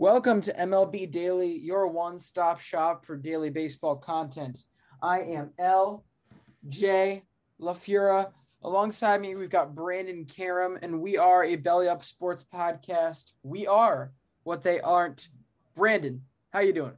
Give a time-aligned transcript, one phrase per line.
[0.00, 4.64] Welcome to MLB Daily, your one stop shop for daily baseball content.
[5.02, 7.22] I am L.J.
[7.60, 8.32] LaFura.
[8.62, 13.32] Alongside me, we've got Brandon Karam, and we are a Belly Up Sports podcast.
[13.42, 14.10] We are
[14.44, 15.28] what they aren't.
[15.76, 16.96] Brandon, how you doing?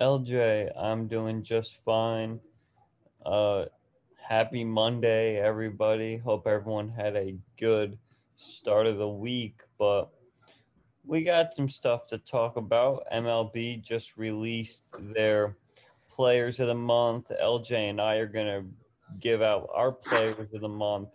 [0.00, 2.38] LJ, I'm doing just fine.
[3.26, 3.64] Uh,
[4.22, 6.18] happy Monday, everybody.
[6.18, 7.98] Hope everyone had a good
[8.36, 10.12] start of the week, but
[11.06, 13.04] we got some stuff to talk about.
[13.12, 15.56] MLB just released their
[16.08, 17.30] players of the month.
[17.42, 18.64] LJ and I are going to
[19.20, 21.10] give out our players of the month.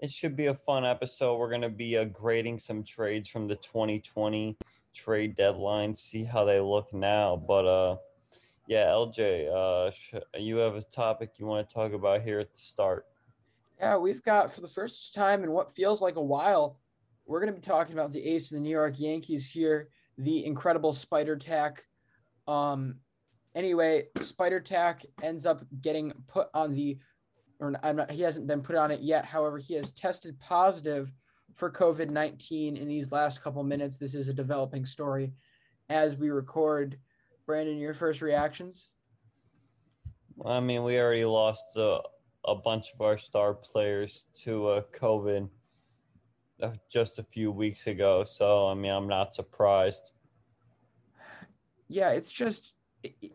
[0.00, 1.36] It should be a fun episode.
[1.36, 4.56] We're going to be uh, grading some trades from the 2020
[4.92, 7.36] trade deadline, see how they look now.
[7.36, 7.96] But uh,
[8.66, 12.52] yeah, LJ, uh, sh- you have a topic you want to talk about here at
[12.52, 13.06] the start.
[13.78, 16.78] Yeah, we've got for the first time in what feels like a while
[17.26, 20.44] we're going to be talking about the ace of the New York Yankees here, the
[20.44, 21.84] incredible Spider Tack.
[22.46, 22.96] Um,
[23.54, 26.98] anyway, Spider Tack ends up getting put on the,
[27.60, 29.24] or I'm not, he hasn't been put on it yet.
[29.24, 31.12] However, he has tested positive
[31.56, 33.96] for COVID 19 in these last couple minutes.
[33.96, 35.32] This is a developing story
[35.88, 36.98] as we record.
[37.46, 38.90] Brandon, your first reactions?
[40.44, 42.00] I mean, we already lost a,
[42.44, 45.48] a bunch of our star players to uh, COVID
[46.90, 48.24] just a few weeks ago.
[48.24, 50.10] So, I mean, I'm not surprised.
[51.88, 52.72] Yeah, it's just,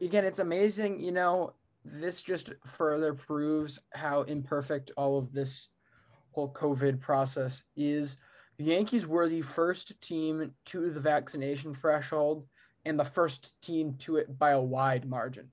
[0.02, 1.00] again, it's amazing.
[1.00, 1.54] You know,
[1.86, 5.70] this just further proves how imperfect all of this
[6.32, 8.18] whole COVID process is.
[8.58, 12.46] The Yankees were the first team to the vaccination threshold
[12.86, 15.52] and the first team to it by a wide margin.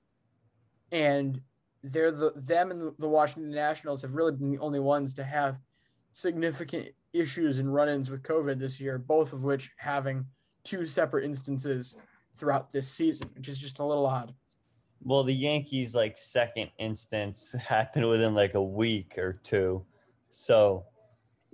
[0.91, 1.41] And
[1.83, 5.57] they're the them and the Washington Nationals have really been the only ones to have
[6.17, 10.25] significant issues and run-ins with COVID this year, both of which having
[10.63, 11.95] two separate instances
[12.35, 14.33] throughout this season, which is just a little odd.
[15.03, 19.85] Well, the Yankees like second instance happened within like a week or two.
[20.31, 20.85] So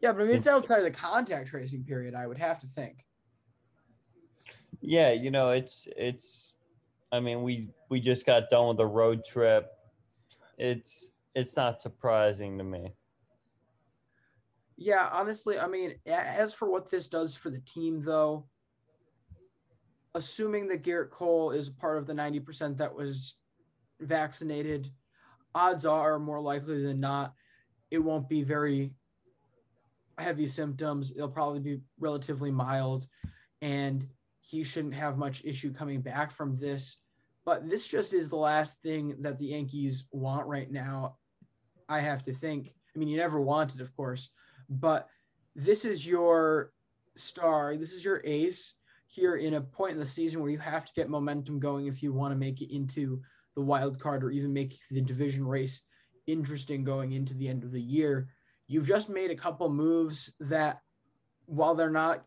[0.01, 0.54] Yeah, but I mean it's hmm.
[0.54, 3.06] outside of the contact tracing period, I would have to think.
[4.80, 6.54] Yeah, you know, it's it's
[7.12, 9.69] I mean, we we just got done with a road trip.
[10.57, 12.94] It's it's not surprising to me.
[14.75, 18.47] Yeah, honestly, I mean, as for what this does for the team, though,
[20.15, 23.37] assuming that Gerrit Cole is part of the 90% that was
[23.99, 24.89] vaccinated,
[25.55, 27.33] odds are more likely than not,
[27.91, 28.95] it won't be very
[30.17, 31.11] heavy symptoms.
[31.11, 33.07] It'll probably be relatively mild.
[33.61, 34.07] And
[34.41, 36.97] he shouldn't have much issue coming back from this.
[37.45, 41.17] But this just is the last thing that the Yankees want right now.
[41.89, 42.73] I have to think.
[42.95, 44.31] I mean, you never wanted, of course,
[44.69, 45.10] but
[45.56, 46.71] this is your
[47.15, 47.77] star.
[47.77, 48.74] This is your ace
[49.07, 52.01] here in a point in the season where you have to get momentum going if
[52.01, 53.21] you want to make it into
[53.56, 55.83] the wild card or even make the division race
[56.25, 58.27] interesting going into the end of the year.
[58.68, 60.81] You've just made a couple moves that,
[61.45, 62.25] while they're not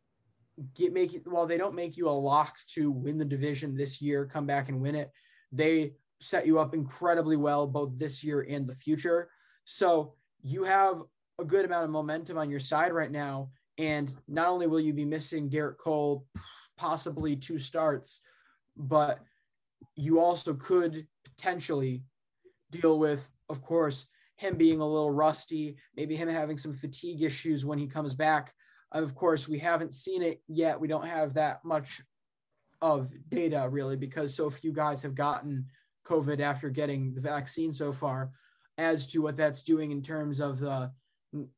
[0.75, 4.27] get making while they don't make you a lock to win the division this year,
[4.27, 5.11] come back and win it,
[5.53, 9.29] they set you up incredibly well both this year and the future.
[9.65, 11.03] So you have
[11.39, 13.51] a good amount of momentum on your side right now.
[13.79, 16.27] And not only will you be missing Gerrit Cole,
[16.77, 18.23] possibly two starts,
[18.77, 19.21] but
[19.97, 22.03] you also could potentially
[22.71, 24.07] deal with, of course,
[24.37, 28.53] him being a little rusty, maybe him having some fatigue issues when he comes back.
[28.93, 30.81] Of course, we haven't seen it yet.
[30.81, 32.03] We don't have that much
[32.83, 35.67] of data really because so few guys have gotten
[36.07, 38.31] COVID after getting the vaccine so far
[38.79, 40.93] as to what that's doing in terms of the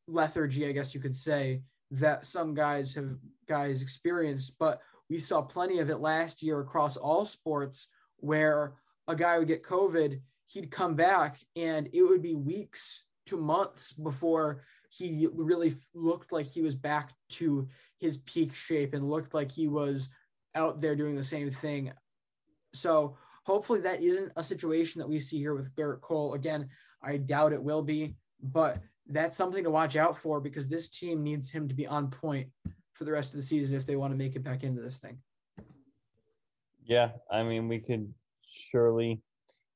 [0.07, 3.17] lethargy, I guess you could say, that some guys have
[3.49, 4.55] guys experienced.
[4.59, 8.75] But we saw plenty of it last year across all sports where
[9.07, 13.93] a guy would get COVID, he'd come back and it would be weeks to months
[13.93, 17.69] before he really looked like he was back to
[17.99, 20.11] his peak shape and looked like he was
[20.55, 21.93] out there doing the same thing.
[22.73, 26.35] So hopefully that isn't a situation that we see here with Gerrit Cole.
[26.35, 26.69] Again,
[27.03, 28.79] I doubt it will be, but
[29.09, 32.49] that's something to watch out for because this team needs him to be on point
[32.93, 34.99] for the rest of the season if they want to make it back into this
[34.99, 35.19] thing.
[36.85, 38.13] Yeah, I mean, we could
[38.43, 39.21] surely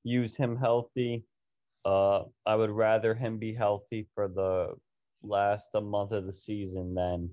[0.05, 1.25] use him healthy.
[1.84, 4.75] Uh, I would rather him be healthy for the
[5.23, 7.31] last a month of the season than,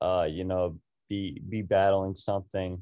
[0.00, 2.80] uh, you know, be be battling something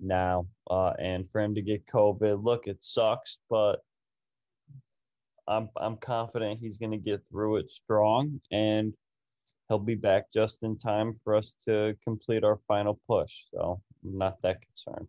[0.00, 0.46] now.
[0.70, 3.80] Uh, and for him to get COVID, look, it sucks, but
[5.52, 8.92] I'm I'm confident he's going to get through it strong, and
[9.68, 13.44] he'll be back just in time for us to complete our final push.
[13.54, 15.08] So not that concerned.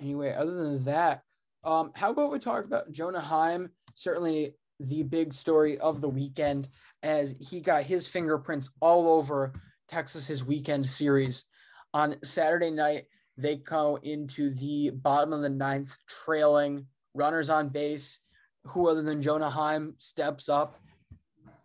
[0.00, 1.22] Anyway, other than that,
[1.62, 3.70] um, how about we talk about Jonah Heim?
[3.94, 6.68] Certainly the big story of the weekend
[7.02, 9.54] as he got his fingerprints all over
[9.88, 11.44] Texas's weekend series.
[11.94, 13.04] On Saturday night,
[13.36, 18.20] they go into the bottom of the ninth, trailing runners on base.
[18.68, 20.80] Who other than Jonah Heim steps up?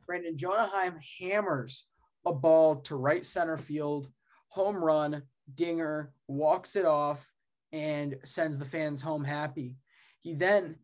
[0.05, 1.85] Brandon Jonah Heim hammers
[2.25, 4.09] a ball to right center field,
[4.49, 5.23] home run,
[5.55, 7.31] dinger, walks it off,
[7.71, 9.77] and sends the fans home happy.
[10.19, 10.77] He then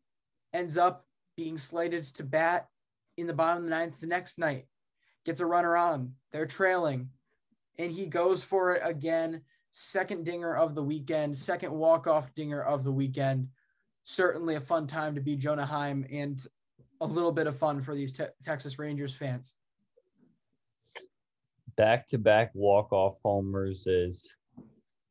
[0.54, 2.68] ends up being slated to bat
[3.18, 4.66] in the bottom of the ninth the next night,
[5.26, 7.10] gets a runner on, they're trailing,
[7.78, 9.42] and he goes for it again.
[9.72, 13.50] Second dinger of the weekend, second walk-off dinger of the weekend.
[14.08, 16.40] Certainly a fun time to be Jonah Heim and
[17.02, 19.56] a little bit of fun for these te- Texas Rangers fans.
[21.76, 24.32] Back to back walk off homers is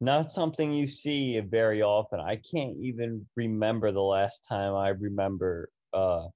[0.01, 2.21] not something you see very often.
[2.21, 5.71] I can't even remember the last time I remember.
[5.93, 6.29] Uh,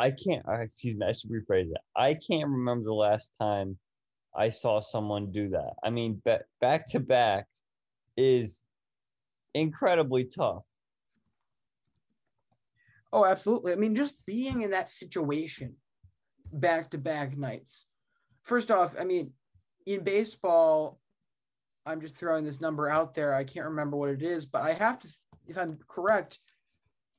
[0.00, 0.44] I can't.
[0.48, 1.06] Excuse me.
[1.06, 1.82] I should rephrase that.
[1.94, 3.78] I can't remember the last time
[4.34, 5.74] I saw someone do that.
[5.84, 6.20] I mean,
[6.60, 7.46] back to back
[8.16, 8.62] is
[9.54, 10.64] incredibly tough.
[13.14, 13.72] Oh, absolutely.
[13.72, 15.76] I mean, just being in that situation
[16.52, 17.86] back to back nights.
[18.42, 19.30] First off, I mean,
[19.86, 20.98] in baseball,
[21.86, 23.32] I'm just throwing this number out there.
[23.32, 25.08] I can't remember what it is, but I have to,
[25.46, 26.40] if I'm correct,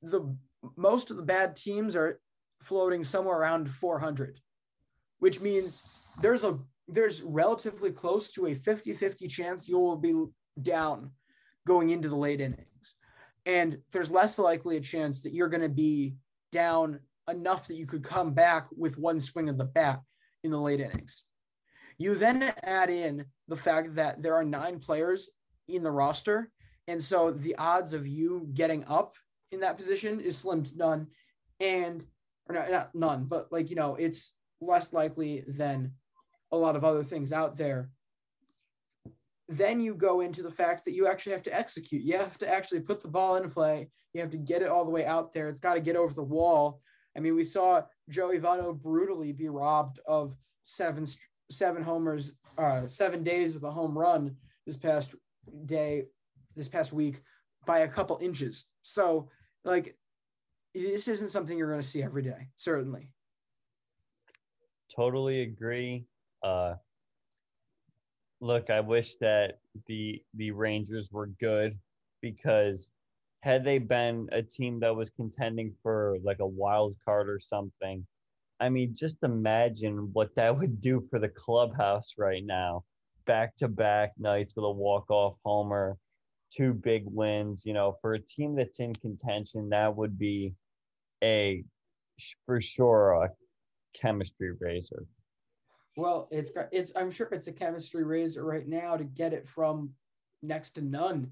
[0.02, 0.36] the
[0.75, 2.20] most of the bad teams are
[2.62, 4.42] floating somewhere around 400,
[5.20, 5.82] which means
[6.22, 6.60] there's a
[6.90, 10.25] there's relatively close to a 50-50 chance you will be
[10.62, 11.12] down
[11.66, 12.75] going into the late innings.
[13.46, 16.16] And there's less likely a chance that you're going to be
[16.52, 17.00] down
[17.30, 20.02] enough that you could come back with one swing of the bat
[20.44, 21.25] in the late innings.
[21.98, 25.30] You then add in the fact that there are nine players
[25.68, 26.52] in the roster.
[26.88, 29.16] And so the odds of you getting up
[29.52, 31.08] in that position is slim to none.
[31.60, 32.04] And,
[32.50, 35.92] or not, not none, but like, you know, it's less likely than
[36.52, 37.90] a lot of other things out there.
[39.48, 42.04] Then you go into the fact that you actually have to execute.
[42.04, 43.90] You have to actually put the ball in play.
[44.14, 45.50] You have to get it all the way out there.
[45.50, 46.82] It's got to get over the wall.
[47.16, 51.06] I mean, we saw Joey Votto brutally be robbed of seven
[51.52, 54.36] seven homers, uh, seven days with a home run
[54.66, 55.14] this past
[55.66, 56.06] day,
[56.56, 57.22] this past week
[57.66, 58.66] by a couple inches.
[58.82, 59.30] So,
[59.64, 59.96] like,
[60.74, 63.12] this isn't something you're going to see every day, certainly.
[64.94, 66.08] Totally agree.
[66.44, 66.75] Uh,
[68.42, 71.77] look, I wish that the the Rangers were good
[72.22, 72.92] because
[73.42, 78.06] had they been a team that was contending for like a wild card or something,
[78.60, 82.84] I mean, just imagine what that would do for the clubhouse right now.
[83.25, 85.98] Back to back nights with a walk off homer,
[86.51, 87.63] two big wins.
[87.65, 90.54] You know, for a team that's in contention, that would be
[91.24, 91.63] a
[92.46, 93.30] for sure a
[93.94, 95.06] chemistry raiser.
[95.96, 99.48] Well, it's got it's I'm sure it's a chemistry raiser right now to get it
[99.48, 99.92] from
[100.42, 101.32] next to none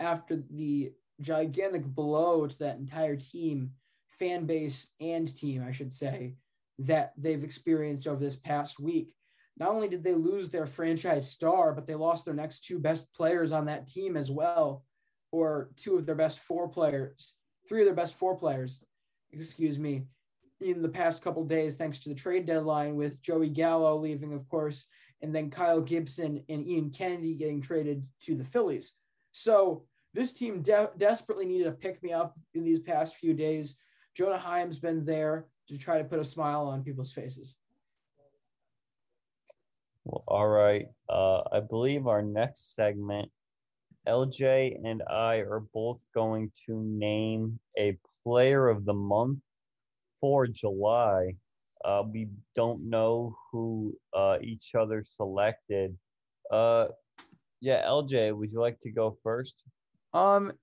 [0.00, 3.72] after the gigantic blow to that entire team,
[4.18, 6.34] fan base and team, I should say,
[6.80, 9.14] that they've experienced over this past week.
[9.56, 13.12] Not only did they lose their franchise star, but they lost their next two best
[13.14, 14.84] players on that team as well,
[15.30, 17.36] or two of their best four players,
[17.68, 18.82] three of their best four players,
[19.32, 20.06] excuse me,
[20.64, 24.48] in the past couple days, thanks to the trade deadline with Joey Gallo leaving, of
[24.48, 24.86] course,
[25.22, 28.94] and then Kyle Gibson and Ian Kennedy getting traded to the Phillies.
[29.32, 33.76] So this team de- desperately needed a pick me up in these past few days.
[34.14, 37.56] Jonah Heim's been there to try to put a smile on people's faces.
[40.04, 40.86] Well, all right.
[41.08, 43.30] Uh, I believe our next segment,
[44.06, 49.38] LJ and I are both going to name a player of the month
[50.24, 51.36] for July.
[51.84, 55.94] Uh, we don't know who uh, each other selected.
[56.50, 56.86] Uh,
[57.60, 59.62] yeah, LJ, would you like to go first?
[60.14, 60.54] Um,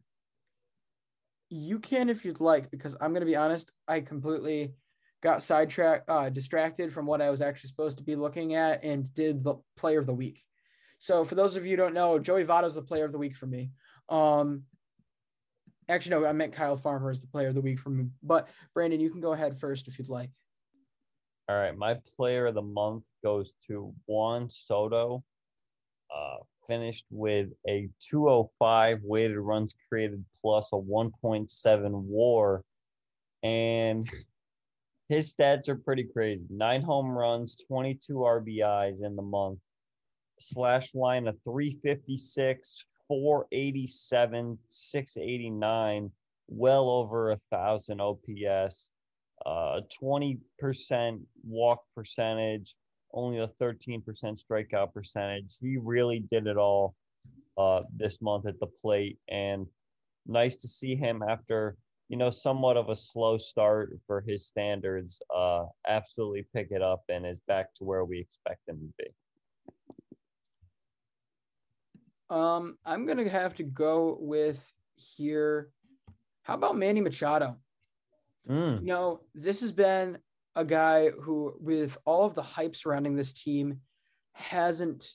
[1.52, 4.74] you can if you'd like, because I'm gonna be honest, I completely
[5.22, 9.14] got sidetracked, uh, distracted from what I was actually supposed to be looking at, and
[9.14, 10.44] did the player of the week.
[10.98, 13.36] So for those of you who don't know, Joey Votto's the player of the week
[13.36, 13.74] for me.
[14.10, 14.64] Um,
[15.92, 18.08] Actually, no, I meant Kyle Farmer as the player of the week for me.
[18.24, 20.30] But Brandon, you can go ahead first if you'd like.
[21.50, 25.22] All right, my player of the month goes to Juan Soto.
[26.16, 32.64] Uh, finished with a 205 weighted runs created plus a 1.7 WAR,
[33.44, 34.10] and
[35.10, 36.46] his stats are pretty crazy.
[36.50, 39.60] Nine home runs, 22 RBIs in the month,
[40.40, 46.12] slash line of 356, 487, 689,
[46.48, 48.90] well over a thousand OPS,
[49.46, 52.76] uh, 20% walk percentage,
[53.14, 55.58] only a 13% strikeout percentage.
[55.60, 56.96] He really did it all
[57.58, 59.68] uh, this month at the plate, and
[60.26, 61.76] nice to see him after
[62.08, 65.22] you know somewhat of a slow start for his standards.
[65.36, 69.12] Uh, absolutely pick it up and is back to where we expect him to be.
[72.32, 75.70] Um, I'm gonna have to go with here.
[76.44, 77.58] How about Manny Machado?
[78.50, 78.80] Mm.
[78.80, 80.18] You know, this has been
[80.56, 83.82] a guy who, with all of the hype surrounding this team,
[84.34, 85.12] hasn't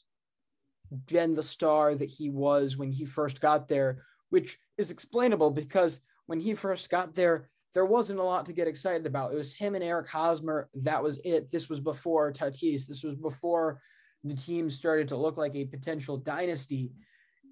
[1.06, 6.00] been the star that he was when he first got there, which is explainable because
[6.26, 9.32] when he first got there, there wasn't a lot to get excited about.
[9.32, 10.68] It was him and Eric Hosmer.
[10.74, 11.50] That was it.
[11.50, 12.86] This was before Tatis.
[12.86, 13.80] This was before
[14.24, 16.92] the team started to look like a potential dynasty.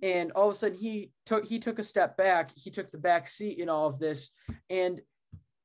[0.02, 2.50] And all of a sudden he took he took a step back.
[2.56, 4.30] He took the back seat in all of this.
[4.70, 5.00] And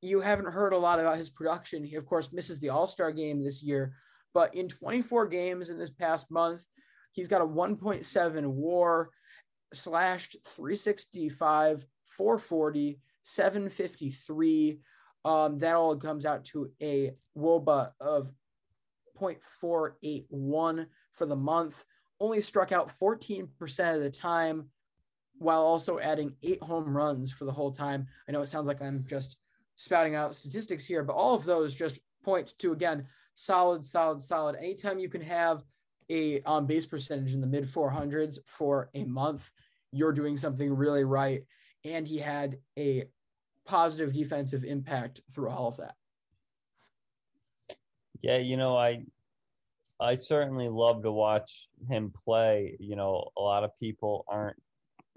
[0.02, 1.84] you haven't heard a lot about his production.
[1.84, 3.94] He of course misses the all-star game this year
[4.32, 6.64] but in 24 games in this past month
[7.12, 9.10] he's got a 1.7 war
[9.72, 11.84] slashed 365
[12.16, 14.80] 440 753
[15.24, 18.30] um, that all comes out to a woba of
[19.20, 21.84] 0.481 for the month
[22.20, 24.66] only struck out 14% of the time
[25.38, 28.06] while also adding eight home runs for the whole time.
[28.28, 29.36] I know it sounds like I'm just
[29.76, 34.56] spouting out statistics here, but all of those just point to again solid, solid, solid.
[34.56, 35.64] Anytime you can have
[36.10, 39.50] a on base percentage in the mid 400s for a month,
[39.92, 41.44] you're doing something really right.
[41.84, 43.04] And he had a
[43.64, 45.94] positive defensive impact through all of that.
[48.22, 49.02] Yeah, you know, I
[50.00, 52.76] I certainly love to watch him play.
[52.80, 54.56] You know, a lot of people aren't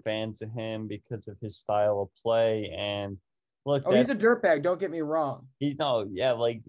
[0.04, 2.70] fans of him because of his style of play.
[2.76, 3.16] And
[3.64, 4.62] look, oh, he's a dirtbag.
[4.62, 5.46] Don't get me wrong.
[5.58, 6.62] He's no, yeah, like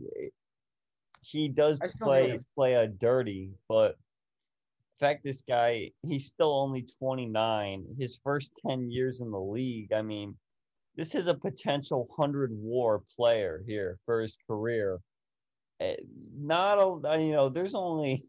[1.21, 7.85] he does play play a dirty, but in fact, this guy he's still only 29.
[7.97, 9.91] His first 10 years in the league.
[9.91, 10.35] I mean,
[10.95, 14.99] this is a potential hundred WAR player here for his career.
[15.79, 15.95] Eh,
[16.37, 18.25] not a you know there's only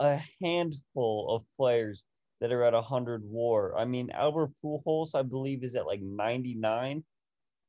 [0.00, 2.04] a handful of players
[2.40, 3.78] that are at 100 war.
[3.78, 7.04] I mean, Albert Pujols, I believe, is at like 99.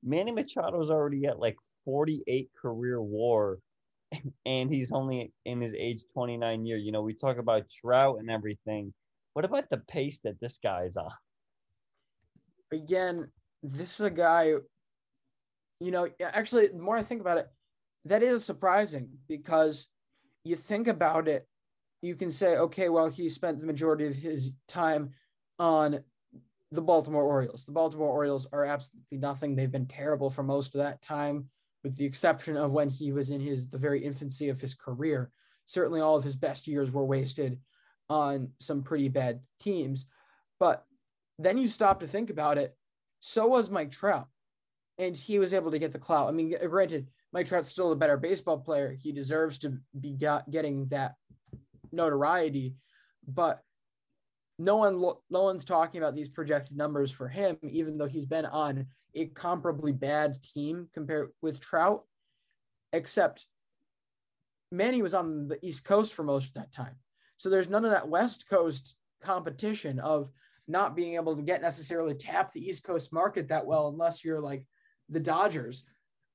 [0.03, 1.55] Manny Machado is already at like
[1.85, 3.59] 48 career war,
[4.47, 6.77] and he's only in his age 29 year.
[6.77, 8.91] You know, we talk about Trout and everything.
[9.33, 11.11] what about the pace that this guy's on?
[12.71, 14.55] Again, this is a guy,
[15.79, 17.47] you know, actually, the more I think about it,
[18.05, 19.87] that is surprising because
[20.43, 21.47] you think about it,
[22.01, 25.11] you can say, okay, well, he spent the majority of his time
[25.57, 26.03] on
[26.71, 27.65] the Baltimore Orioles.
[27.65, 29.55] The Baltimore Orioles are absolutely nothing.
[29.55, 31.47] They've been terrible for most of that time,
[31.83, 35.31] with the exception of when he was in his the very infancy of his career.
[35.65, 37.59] Certainly, all of his best years were wasted
[38.09, 40.07] on some pretty bad teams.
[40.59, 40.85] But
[41.39, 42.75] then you stop to think about it.
[43.21, 44.27] So was Mike Trout,
[44.97, 46.27] and he was able to get the clout.
[46.27, 48.95] I mean, granted, Mike Trout's still a better baseball player.
[48.97, 51.15] He deserves to be got, getting that
[51.91, 52.75] notoriety,
[53.27, 53.61] but
[54.59, 58.45] no one no one's talking about these projected numbers for him, even though he's been
[58.45, 58.85] on
[59.15, 62.03] a comparably bad team compared with Trout,
[62.93, 63.47] except
[64.71, 66.95] Manny was on the East Coast for most of that time.
[67.37, 70.29] So there's none of that West Coast competition of
[70.67, 74.39] not being able to get necessarily tap the East Coast market that well unless you're
[74.39, 74.65] like
[75.09, 75.83] the Dodgers.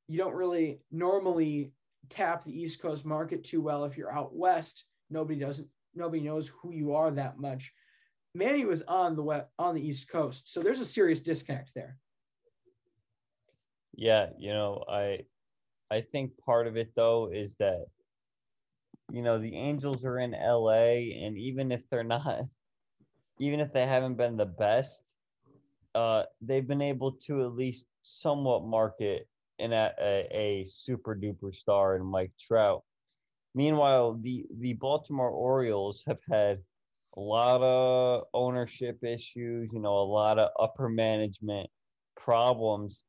[0.09, 1.73] You don't really normally
[2.09, 4.87] tap the East Coast market too well if you're out west.
[5.11, 7.73] Nobody doesn't nobody knows who you are that much.
[8.35, 11.99] Manny was on the west, on the East Coast, so there's a serious disconnect there.
[13.95, 15.21] Yeah, you know, I
[15.91, 17.87] I think part of it though is that
[19.11, 22.43] you know the Angels are in LA, and even if they're not,
[23.41, 25.15] even if they haven't been the best,
[25.95, 31.55] uh, they've been able to at least somewhat market in a, a, a super duper
[31.55, 32.83] star in Mike Trout.
[33.55, 36.59] Meanwhile, the the Baltimore Orioles have had
[37.17, 41.69] a lot of ownership issues, you know, a lot of upper management
[42.17, 43.05] problems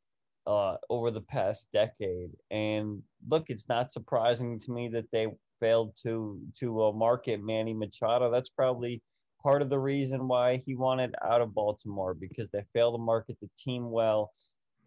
[0.48, 2.32] uh, over the past decade.
[2.50, 5.28] And look, it's not surprising to me that they
[5.60, 8.32] failed to to uh, market Manny Machado.
[8.32, 9.02] That's probably
[9.44, 13.38] part of the reason why he wanted out of Baltimore because they failed to market
[13.42, 14.32] the team well.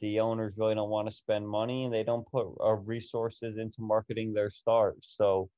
[0.02, 3.80] The owners really don't want to spend money and they don't put uh, resources into
[3.80, 4.98] marketing their stars.
[5.00, 5.48] So,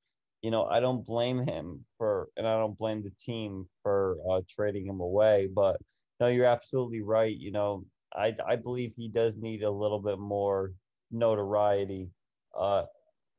[0.42, 4.42] you know, I don't blame him for, and I don't blame the team for uh,
[4.48, 5.48] trading him away.
[5.52, 5.78] But
[6.20, 7.37] no, you're absolutely right.
[7.37, 10.72] You know, I, I believe he does need a little bit more
[11.11, 12.11] notoriety.
[12.57, 12.85] Uh,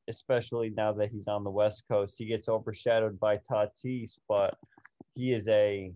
[0.08, 2.16] especially now that he's on the West Coast.
[2.18, 4.56] He gets overshadowed by Tatis, but
[5.16, 5.92] he is a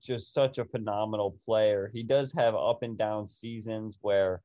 [0.00, 1.90] just such a phenomenal player.
[1.92, 4.42] He does have up and down seasons where,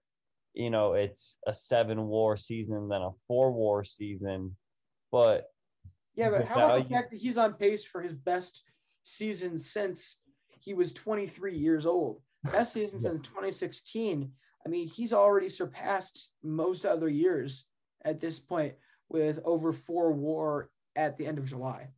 [0.54, 4.56] you know, it's a seven war season, then a four war season.
[5.12, 5.46] But
[6.16, 8.64] yeah, but how about the fact that he's on pace for his best
[9.04, 10.20] season since
[10.60, 12.22] he was 23 years old?
[12.44, 14.32] Best season since 2016.
[14.66, 17.66] I mean, he's already surpassed most other years
[18.04, 18.74] at this point
[19.10, 21.90] with over four war at the end of July.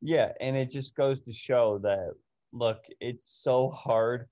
[0.00, 2.14] Yeah, and it just goes to show that
[2.52, 4.26] look, it's so hard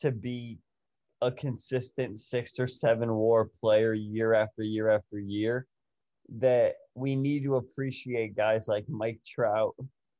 [0.00, 0.58] to be
[1.20, 5.66] a consistent six or seven war player year after year after year
[6.28, 9.74] that we need to appreciate guys like Mike Trout,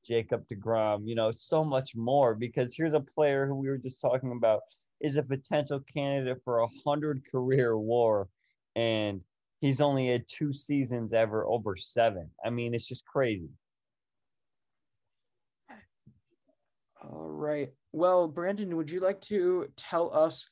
[0.04, 4.00] Jacob DeGrom, you know, so much more because here's a player who we were just
[4.00, 4.60] talking about
[5.00, 8.28] is a potential candidate for a hundred career war
[8.76, 9.20] and
[9.60, 12.30] he's only had two seasons ever over seven.
[12.44, 13.50] I mean, it's just crazy.
[17.10, 17.72] All right.
[17.92, 20.48] Well, Brandon, would you like to tell us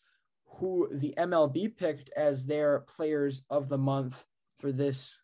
[0.47, 4.25] who the MLB picked as their players of the month
[4.59, 5.19] for this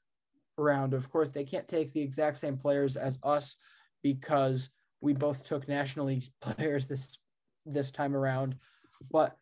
[0.56, 0.94] round?
[0.94, 3.56] Of course, they can't take the exact same players as us
[4.02, 7.18] because we both took National League players this
[7.64, 8.56] this time around.
[9.10, 9.36] But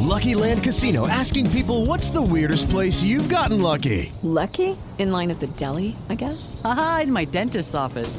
[0.00, 4.12] Lucky Land Casino asking people what's the weirdest place you've gotten lucky?
[4.22, 4.76] Lucky?
[4.98, 6.60] In line at the deli, I guess?
[6.64, 8.18] Aha, in my dentist's office.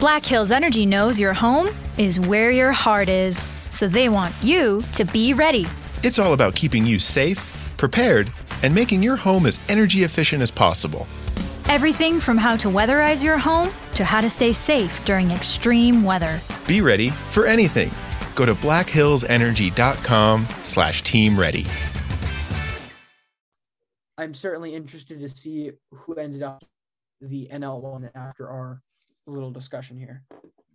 [0.00, 4.82] Black Hills Energy knows your home is where your heart is, so they want you
[4.94, 5.66] to be ready.
[6.02, 8.32] It's all about keeping you safe, prepared,
[8.62, 11.06] and making your home as energy efficient as possible.
[11.66, 16.40] Everything from how to weatherize your home to how to stay safe during extreme weather.
[16.66, 17.90] Be ready for anything.
[18.34, 21.66] Go to blackhillsenergy.com slash team ready.
[24.16, 26.64] I'm certainly interested to see who ended up
[27.20, 28.80] the NL one after our
[29.26, 30.22] little discussion here.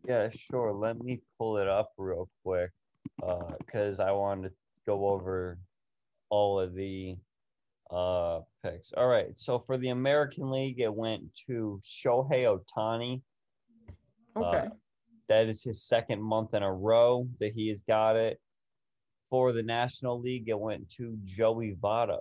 [0.08, 0.71] Yeah, sure.
[0.73, 2.71] Let me pull it up real quick.
[3.17, 4.55] because I wanted to
[4.86, 5.58] go over
[6.29, 7.17] all of the
[7.91, 8.93] uh, picks.
[8.93, 9.38] All right.
[9.39, 13.21] So for the American League, it went to Shohei Ohtani.
[14.36, 14.58] Okay.
[14.58, 14.69] Uh,
[15.27, 18.39] that is his second month in a row that he has got it.
[19.31, 22.19] For the National League, it went to Joey Votto.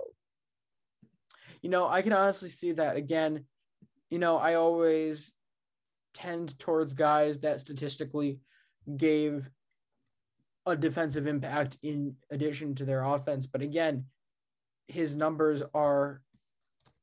[1.60, 3.44] You know, I can honestly see that again.
[4.10, 5.32] You know, I always
[6.14, 8.38] tend towards guys that statistically
[8.96, 9.50] gave
[10.66, 13.46] a defensive impact in addition to their offense.
[13.46, 14.06] But again,
[14.88, 16.22] his numbers are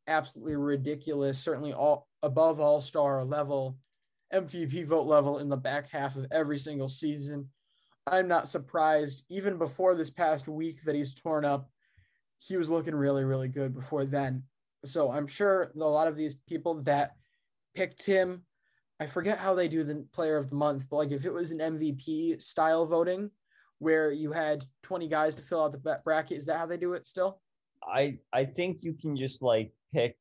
[0.08, 3.78] absolutely ridiculous, certainly all above all star level,
[4.34, 7.50] MVP vote level in the back half of every single season.
[8.08, 11.70] I'm not surprised, even before this past week that he's torn up,
[12.40, 14.44] he was looking really, really good before then.
[14.86, 17.12] So I'm sure a lot of these people that
[17.76, 18.44] picked him,
[19.02, 21.52] I forget how they do the player of the month, but like if it was
[21.52, 23.32] an MVP style voting
[23.80, 26.94] where you had 20 guys to fill out the bracket, is that how they do
[26.94, 27.42] it still?
[27.84, 30.18] I I think you can just like pick.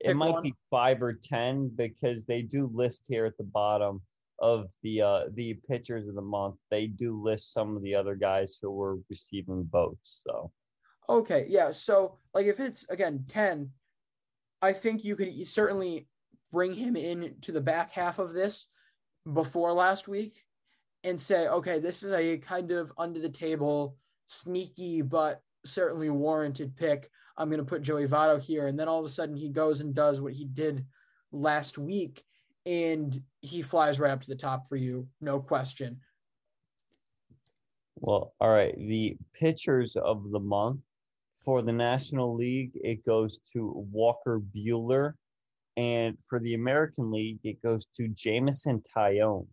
[0.00, 0.42] It might one.
[0.42, 4.00] be five or ten because they do list here at the bottom
[4.38, 6.56] of the uh the pitchers of the month.
[6.70, 10.22] They do list some of the other guys who were receiving votes.
[10.26, 10.50] So
[11.10, 11.70] Okay, yeah.
[11.72, 13.70] So, like, if it's again 10,
[14.62, 16.08] I think you could certainly
[16.54, 18.68] bring him in to the back half of this
[19.32, 20.44] before last week
[21.02, 26.76] and say, okay, this is a kind of under the table, sneaky, but certainly warranted
[26.76, 27.10] pick.
[27.36, 28.68] I'm going to put Joey Votto here.
[28.68, 30.86] And then all of a sudden he goes and does what he did
[31.32, 32.22] last week
[32.64, 36.00] and he flies right up to the top for you, no question.
[37.96, 38.74] well, all right.
[38.78, 40.80] The pitchers of the month
[41.44, 45.14] for the National League, it goes to Walker Buehler.
[45.76, 49.46] And for the American League, it goes to Jameson Taillon.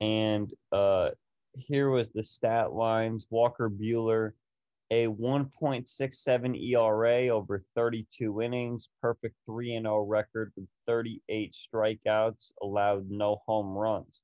[0.00, 1.10] And uh,
[1.54, 4.32] here was the stat lines Walker Buehler,
[4.90, 13.42] a 1.67 ERA over 32 innings, perfect 3 0 record with 38 strikeouts, allowed no
[13.46, 14.22] home runs.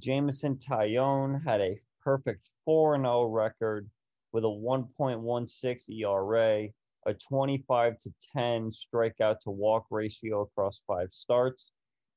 [0.00, 3.90] Jamison Tyone had a perfect 4 0 record
[4.32, 6.68] with a 1.16 ERA,
[7.06, 11.72] a 25 to 10 strikeout to walk ratio across five starts,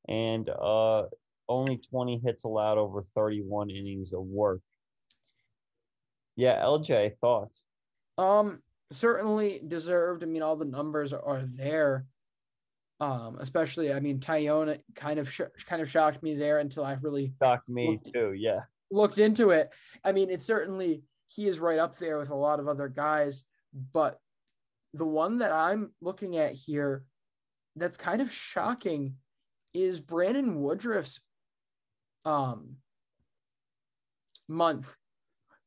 [0.08, 1.04] and uh,
[1.48, 4.62] only 20 hits allowed over 31 innings of work.
[6.36, 7.62] Yeah, LJ, thoughts?
[8.18, 10.24] Um, certainly deserved.
[10.24, 12.06] I mean, all the numbers are there.
[13.00, 16.94] Um, especially, I mean, Taillon kind of sh- kind of shocked me there until I
[17.02, 18.62] really Shocked me Looked- too, yeah.
[18.92, 19.74] looked into it.
[20.06, 23.44] I mean, it's certainly he is right up there with a lot of other guys,
[23.94, 24.20] but
[24.94, 27.04] the one that I'm looking at here
[27.76, 29.16] that's kind of shocking
[29.74, 31.22] is Brandon Woodruff's
[32.26, 32.78] um
[34.48, 34.96] month.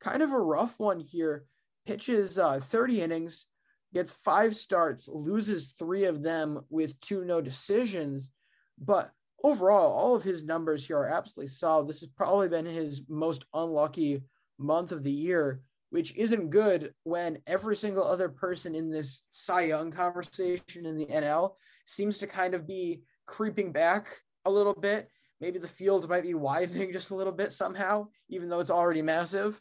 [0.01, 1.45] Kind of a rough one here.
[1.87, 3.47] Pitches uh, 30 innings,
[3.95, 8.31] gets five starts, loses three of them with two no decisions.
[8.79, 9.11] But
[9.43, 11.89] overall, all of his numbers here are absolutely solid.
[11.89, 14.23] This has probably been his most unlucky
[14.59, 15.61] month of the year,
[15.97, 21.07] which isn't good when every single other person in this Cy Young conversation in the
[21.07, 21.55] NL
[21.87, 25.09] seems to kind of be creeping back a little bit.
[25.41, 29.01] Maybe the field might be widening just a little bit somehow, even though it's already
[29.01, 29.59] massive.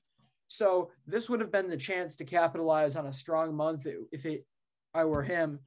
[0.48, 4.45] So this would have been the chance to capitalize on a strong month if it
[4.93, 5.62] I were him.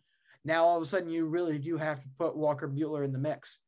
[0.44, 3.18] Now all of a sudden you really do have to put Walker Buehler in the
[3.18, 3.58] mix.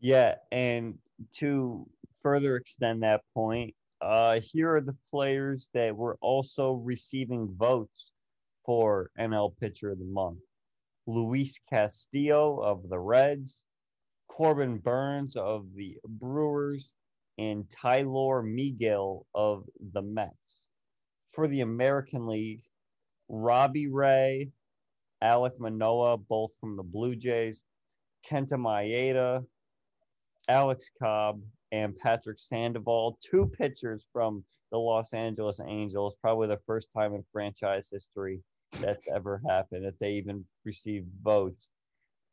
[0.00, 0.96] Yeah, and
[1.32, 1.86] to
[2.22, 8.12] further extend that point, uh, here are the players that were also receiving votes
[8.64, 10.38] for NL Pitcher of the Month.
[11.06, 13.64] Luis Castillo of the Reds,
[14.28, 16.92] Corbin Burnes of the Brewers,
[17.38, 20.68] and Tylor Megill of the Mets.
[21.32, 22.62] For the American League,
[23.28, 24.50] Robbie Ray,
[25.22, 27.60] Alek Manoah, both from the Blue Jays,
[28.28, 29.44] Kenta Maeda,
[30.48, 36.92] Alex Cobb, and Patrick Sandoval, two pitchers from the Los Angeles Angels, probably the first
[36.92, 38.40] time in franchise history
[38.80, 41.70] that's ever happened that they even received votes.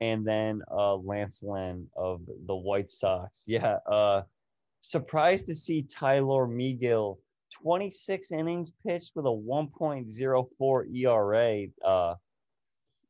[0.02, 3.44] And then uh, Lance Lynn of the White Sox.
[3.48, 4.24] Yeah, uh,
[4.82, 7.18] surprised to see Tylor Megill,
[7.54, 11.68] 26 innings pitched with a 1.04 ERA.
[11.84, 12.16] Uh,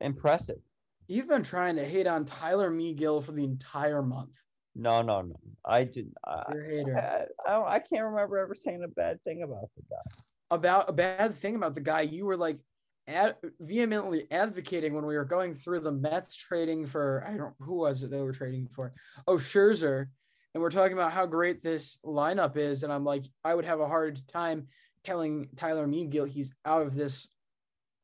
[0.01, 0.59] impressive.
[1.07, 4.35] You've been trying to hate on Tylor Megill for the entire month.
[4.75, 5.35] No, no, no.
[5.63, 6.11] I did.
[6.25, 7.27] I, You're a hater.
[7.47, 10.21] I, I, I can't remember ever saying a bad thing about the guy.
[10.51, 12.59] About a bad thing about the guy, you were like
[13.07, 17.75] ad, vehemently advocating when we were going through the Mets trading for I don't who
[17.75, 18.93] was it they were trading for?
[19.27, 20.07] Oh, Scherzer.
[20.53, 23.79] and we're talking about how great this lineup is, and I'm like, I would have
[23.79, 24.67] a hard time
[25.03, 27.27] telling Tylor Megill he's out of this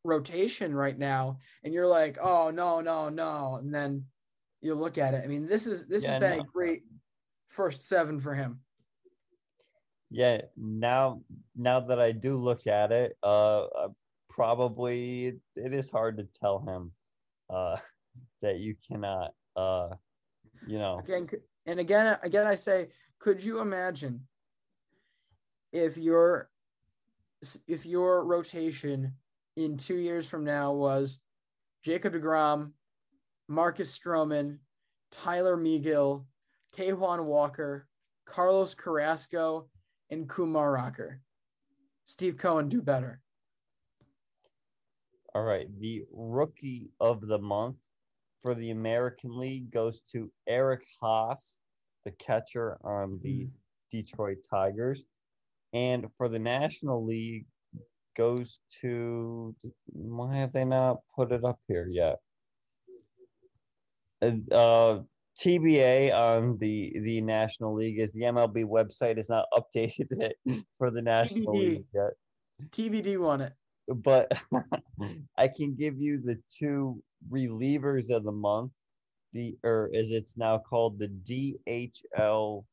[0.04, 4.06] rotation right now, and you're like, oh no, no, no, and then
[4.62, 5.22] you look at it.
[5.24, 6.44] I mean, this is this Yeah, has been no.
[6.44, 6.84] a great
[7.48, 8.60] first seven for him.
[10.10, 11.22] Yeah, now
[11.56, 13.68] now that I do look at it, uh,
[14.30, 16.92] probably it, it is hard to tell him
[17.50, 17.78] uh,
[18.42, 19.90] that you cannot, uh,
[20.68, 21.30] you know, Again,
[21.66, 24.28] and again, again, I say, could you imagine
[25.72, 26.50] if your
[27.68, 29.14] if your rotation
[29.56, 31.20] in two years from now was
[31.84, 32.72] Jacob Degrom,
[33.52, 34.58] Marcus Stroman,
[35.12, 36.24] Tylor Megill,
[36.74, 37.86] Taijuan Walker,
[38.26, 39.68] Carlos Carrasco,
[40.10, 41.20] and Kumar Rocker.
[42.06, 43.20] Steve Cohen do better.
[45.36, 47.76] All right, the rookie of the month
[48.42, 51.58] for the American League goes to Eric Haase,
[52.06, 53.50] the catcher on the hmm.
[53.92, 55.04] Detroit Tigers.
[55.74, 57.46] And for the National League
[58.16, 59.54] goes to
[59.88, 62.18] why have they not put it up here yet?
[64.22, 65.02] Uh, uh,
[65.40, 70.36] TBA on the the National League is the MLB website is not updated it
[70.78, 71.60] for the National TBD.
[71.60, 72.12] League yet
[72.70, 73.54] TBD won it.
[73.88, 74.32] but
[75.38, 78.72] I can give you the two relievers of the month,
[79.34, 81.10] the or as it's now called the
[81.68, 82.64] DHL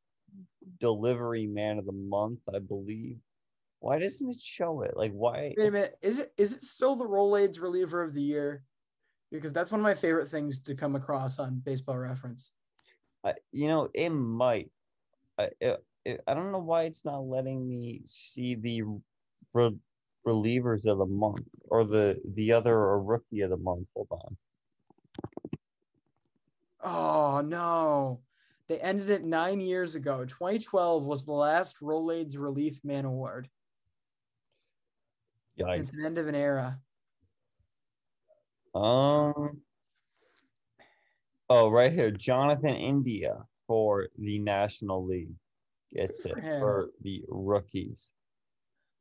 [0.80, 3.16] delivery man of the month, I believe.
[3.80, 4.96] Why doesn't it show it?
[4.96, 8.22] Like why Wait a minute, is it is it still the Rolaids reliever of the
[8.22, 8.64] year?
[9.30, 12.50] Because that's one of my favorite things to come across on Baseball Reference.
[13.24, 14.70] I, you know, it might.
[15.38, 18.82] I it, it, I don't know why it's not letting me see the
[19.52, 19.76] re,
[20.26, 23.86] relievers of the month or the the other or rookie of the month.
[23.94, 24.36] Hold on.
[26.82, 28.20] Oh no.
[28.68, 30.24] They ended it nine years ago.
[30.26, 33.48] 2012 was the last Rolaids Relief Man Award.
[35.58, 35.80] Yikes.
[35.80, 36.78] It's the end of an era.
[38.74, 39.60] Um.
[41.50, 45.34] Oh, right here, Jonathan India for the National League
[45.94, 46.60] gets Good it for him.
[46.60, 48.12] for the rookies.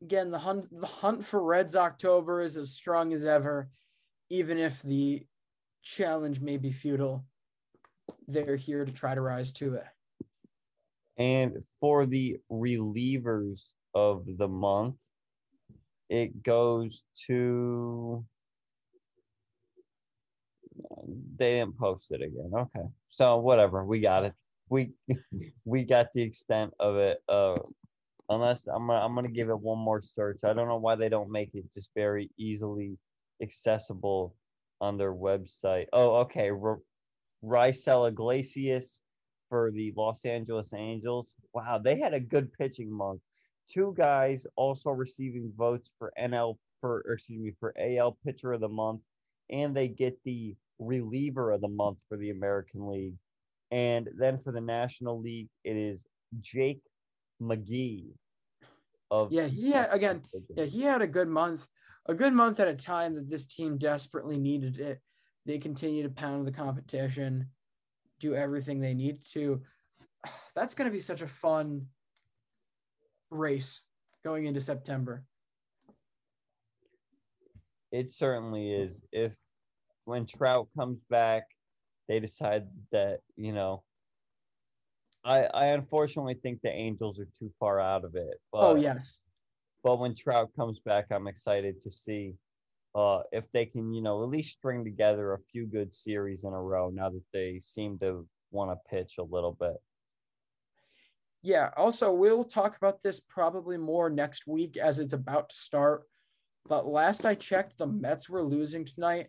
[0.02, 3.70] Again, the hunt the hunt for Reds October is as strong as ever,
[4.30, 5.26] even if the
[5.82, 7.26] challenge may be futile.
[8.28, 9.86] They're here to try to rise to it.
[11.18, 14.96] And for the relievers of the month,
[16.10, 18.24] it goes to.
[21.38, 22.52] They didn't post it again.
[22.56, 24.34] Okay, so whatever, we got it.
[24.70, 24.92] We
[25.66, 27.20] we got the extent of it.
[27.28, 27.58] Uh,
[28.30, 30.40] unless I'm gonna I'm gonna give it one more search.
[30.44, 32.98] I don't know why they don't make it just very easily
[33.42, 34.36] accessible
[34.82, 35.86] on their website.
[35.94, 36.50] Oh, okay.
[36.50, 36.80] R-
[37.44, 39.02] Raisel Iglesias
[39.50, 41.36] for the Los Angeles Angels.
[41.54, 43.22] Wow, they had a good pitching month.
[43.68, 48.70] Two guys also receiving votes for NL for excuse me for AL pitcher of the
[48.70, 49.02] month,
[49.50, 53.16] and they get the reliever of the month for the American League.
[53.72, 56.06] And then for the National League, it is
[56.40, 56.82] Jake
[57.42, 58.14] McGee
[59.12, 60.22] of Yeah, he had again.
[60.56, 61.68] Yeah, he had a good month.
[62.08, 65.02] A good month at a time that this team desperately needed it.
[65.46, 67.50] They continue to pound the competition,
[68.20, 69.62] do everything they need to.
[70.56, 71.88] That's going to be such a fun
[73.30, 73.84] race
[74.24, 75.24] going into September.
[77.92, 79.04] It certainly is.
[79.12, 79.36] If
[80.08, 81.44] when Trout comes back,
[82.08, 83.84] they decide that, you know,
[85.26, 88.40] I I unfortunately think the Angels are too far out of it.
[88.52, 89.18] But, oh yes,
[89.84, 92.36] But when Trout comes back, I'm excited to see
[92.96, 96.54] uh, if they can, you know, at least string together a few good series in
[96.54, 99.76] a row now that they seem to want to pitch a little bit.
[101.44, 101.70] yeah.
[101.78, 106.04] Also, we'll talk about this probably more next week as it's about to start.
[106.68, 109.28] But last I checked, the Mets were losing tonight.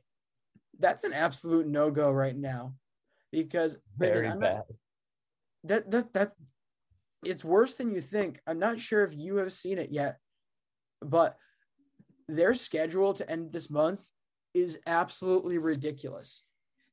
[0.79, 2.75] That's an absolute no go right now,
[3.33, 4.57] because Very I'm bad.
[4.57, 4.67] not-
[5.65, 6.33] that that that
[7.25, 8.41] it's worse than you think.
[8.47, 10.21] I'm not sure if you have seen it yet,
[11.01, 11.37] but
[12.29, 14.09] their schedule to end this month
[14.55, 16.45] is absolutely ridiculous.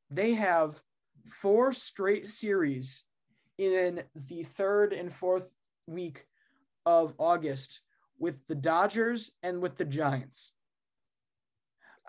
[0.10, 0.82] They have
[1.28, 3.06] four straight series
[3.60, 5.54] in the third and fourth
[5.86, 6.26] week
[6.88, 7.82] of August
[8.18, 10.54] with the Dodgers and with the Giants.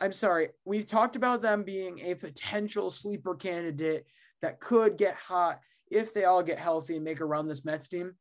[0.01, 4.07] I'm sorry, we've talked about them being a potential sleeper candidate
[4.43, 7.89] that could get hot if they all get healthy and make a run this Mets
[7.89, 8.15] team.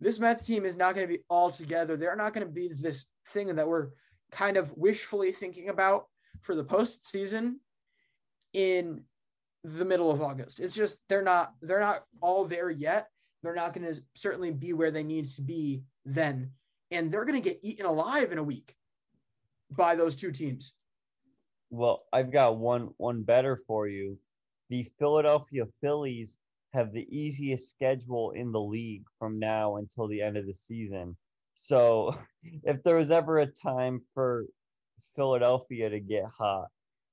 [0.00, 1.96] This Mets team is not going to be all together.
[1.96, 3.88] They're not going to be this thing that we're
[4.30, 6.06] kind of wishfully thinking about
[6.40, 7.54] for the postseason
[8.52, 9.04] in
[9.64, 10.60] the middle of August.
[10.60, 13.08] It's just they're not they're not all there yet.
[13.42, 16.50] they're not going to certainly be where they need to be then.
[16.90, 18.74] And they're going to get eaten alive in a week
[19.70, 20.74] by those two teams.
[21.72, 24.18] Well, I've got one one better for you.
[24.68, 26.38] The Philadelphia Phillies
[26.74, 31.16] have the easiest schedule in the league from now until the end of the season.
[31.54, 32.14] So,
[32.64, 34.46] if there was ever a time for
[35.16, 36.68] Philadelphia to get hot,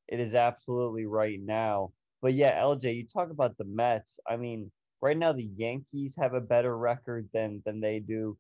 [0.10, 1.94] it is absolutely right now.
[2.22, 4.20] But yeah, LJ, you talk about the Mets.
[4.28, 8.38] I mean, right now the Yankees have a better record than than they do.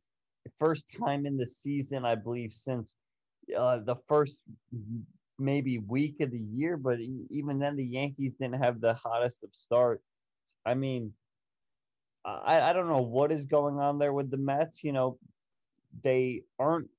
[0.60, 2.98] First time in the season, I believe, since
[3.58, 4.44] uh, the first
[5.40, 6.78] maybe week of the year.
[6.78, 7.00] But
[7.30, 10.04] even then, the Yankees didn't have the hottest of starts.
[10.66, 11.14] I mean,
[12.26, 14.84] I I don't know what is going on there with the Mets.
[14.84, 15.18] You know,
[16.04, 16.90] they aren't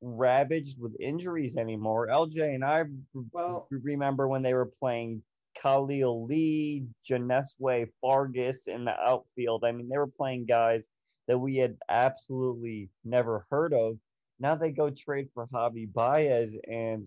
[0.00, 2.08] ravaged with injuries anymore.
[2.08, 2.84] LJ and I
[3.32, 5.22] well, remember when they were playing
[5.54, 9.64] Khalil Lee, Johneshwy Fargas in the outfield.
[9.64, 10.84] I mean, they were playing guys
[11.28, 13.98] that we had absolutely never heard of.
[14.38, 17.06] Now they go trade for Javi Baez and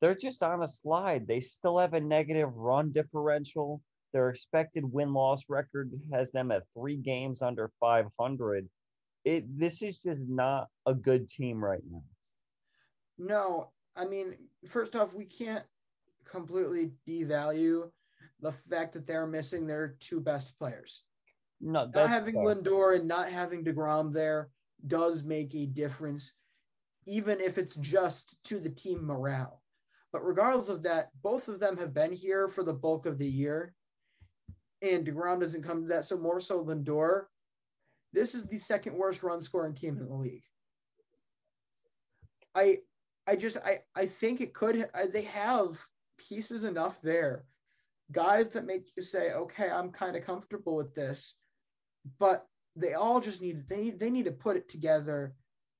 [0.00, 1.26] they're just on a slide.
[1.26, 3.82] They still have a negative run differential.
[4.12, 8.68] Their expected win loss record has them at three games under 500.
[9.24, 12.02] It this is just not a good team right now.
[13.18, 15.64] No, I mean, first off, we can't
[16.24, 17.90] completely devalue
[18.40, 21.02] the fact that they're missing their two best players.
[21.60, 22.54] No, not having fair.
[22.54, 24.50] Lindor and not having Degrom there
[24.86, 26.34] does make a difference,
[27.06, 29.57] even if it's just to the team morale.
[30.12, 33.26] But regardless of that, both of them have been here for the bulk of the
[33.26, 33.74] year,
[34.80, 36.04] and Degrom doesn't come to that.
[36.04, 37.24] So more so than Lindor.
[38.12, 40.44] This is the second worst run scoring team in the league.
[42.54, 42.78] I
[43.26, 45.78] I just I I think it could I, they have
[46.16, 47.44] pieces enough there,
[48.12, 51.36] guys that make you say, okay, I'm kind of comfortable with this,
[52.18, 55.34] but they all just need they they need to put it together,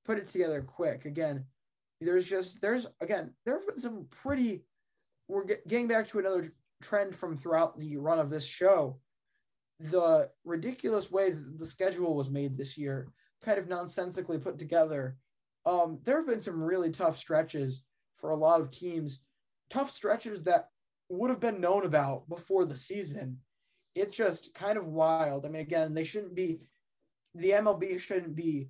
[0.05, 1.05] put it together quick.
[1.05, 1.45] Again,
[2.01, 4.63] there's just there's again there have been some pretty.
[5.27, 8.99] We're get, getting back to another trend from throughout the run of this show.
[9.79, 13.07] The ridiculous way the schedule was made this year,
[13.43, 15.17] kind of nonsensically put together
[15.65, 17.83] um, there have been some really tough stretches
[18.17, 19.19] for a lot of teams,
[19.69, 20.69] tough stretches that
[21.09, 23.37] would have been known about before the season.
[23.95, 25.45] It's just kind of wild.
[25.45, 26.59] I mean, again, they shouldn't be,
[27.35, 28.69] the MLB shouldn't be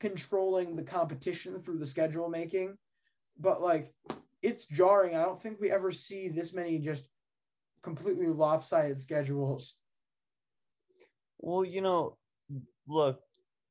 [0.00, 2.76] controlling the competition through the schedule making,
[3.38, 3.92] but like
[4.42, 5.16] it's jarring.
[5.16, 7.08] I don't think we ever see this many just
[7.82, 9.76] completely lopsided schedules.
[11.38, 12.16] Well, you know,
[12.88, 13.20] look,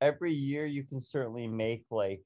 [0.02, 2.22] every year you can certainly make like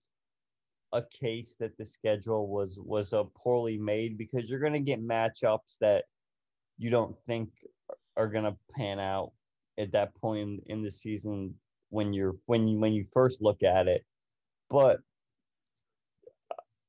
[0.93, 5.01] a case that the schedule was was a poorly made because you're going to get
[5.01, 6.05] matchups that
[6.77, 7.49] you don't think
[8.17, 9.31] are going to pan out
[9.77, 11.53] at that point in the season
[11.89, 14.05] when you're when you when you first look at it.
[14.69, 14.99] But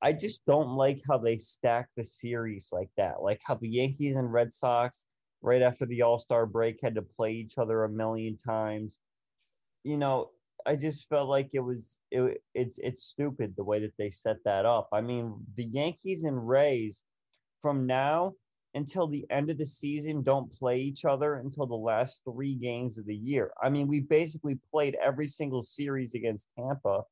[0.02, 3.22] I just don't like how they stack the series like that.
[3.22, 5.06] Like how the Yankees and Red Sox
[5.42, 8.98] right after the All-Star break had to play each other a million times.
[9.84, 10.30] You know
[10.66, 14.36] I just felt like it was it, it's it's stupid the way that they set
[14.44, 14.88] that up.
[14.92, 17.04] I mean, the Yankees and Rays
[17.60, 18.34] from now
[18.74, 22.98] until the end of the season don't play each other until the last 3 games
[22.98, 23.50] of the year.
[23.62, 27.02] I mean, we basically played every single series against Tampa.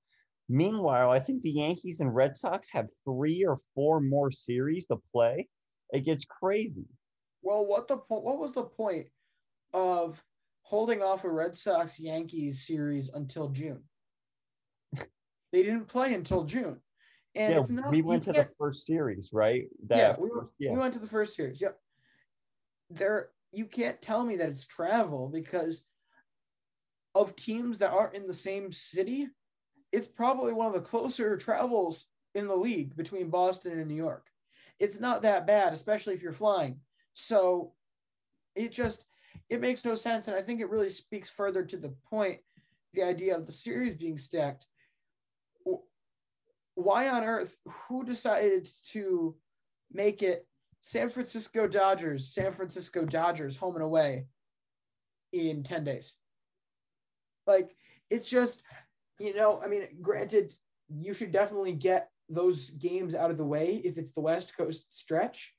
[0.48, 4.96] Meanwhile, I think the Yankees and Red Sox have 3 or 4 more series to
[5.12, 5.48] play.
[5.92, 6.86] It gets crazy.
[7.42, 9.06] Well, what the what was the point
[9.72, 10.22] of
[10.62, 13.82] holding off a Red Sox Yankees series until June.
[15.52, 16.80] they didn't play until June.
[17.34, 19.68] And yeah, not, we went to the first series, right?
[19.86, 21.60] That yeah, we, first, yeah, we went to the first series.
[21.60, 21.78] Yep.
[22.90, 25.84] There, you can't tell me that it's travel because
[27.14, 29.28] of teams that aren't in the same city.
[29.92, 34.26] It's probably one of the closer travels in the league between Boston and New York.
[34.78, 36.80] It's not that bad, especially if you're flying.
[37.12, 37.72] So
[38.54, 39.04] it just
[39.50, 40.28] it makes no sense.
[40.28, 42.38] And I think it really speaks further to the point
[42.94, 44.66] the idea of the series being stacked.
[46.78, 49.34] Why on earth, who decided to
[49.92, 50.46] make it
[50.80, 54.26] San Francisco Dodgers, San Francisco Dodgers home and away
[55.32, 56.14] in 10 days?
[57.48, 57.74] Like,
[58.10, 58.62] it's just,
[59.18, 60.54] you know, I mean, granted,
[60.88, 64.86] you should definitely get those games out of the way if it's the West Coast
[64.96, 65.56] stretch,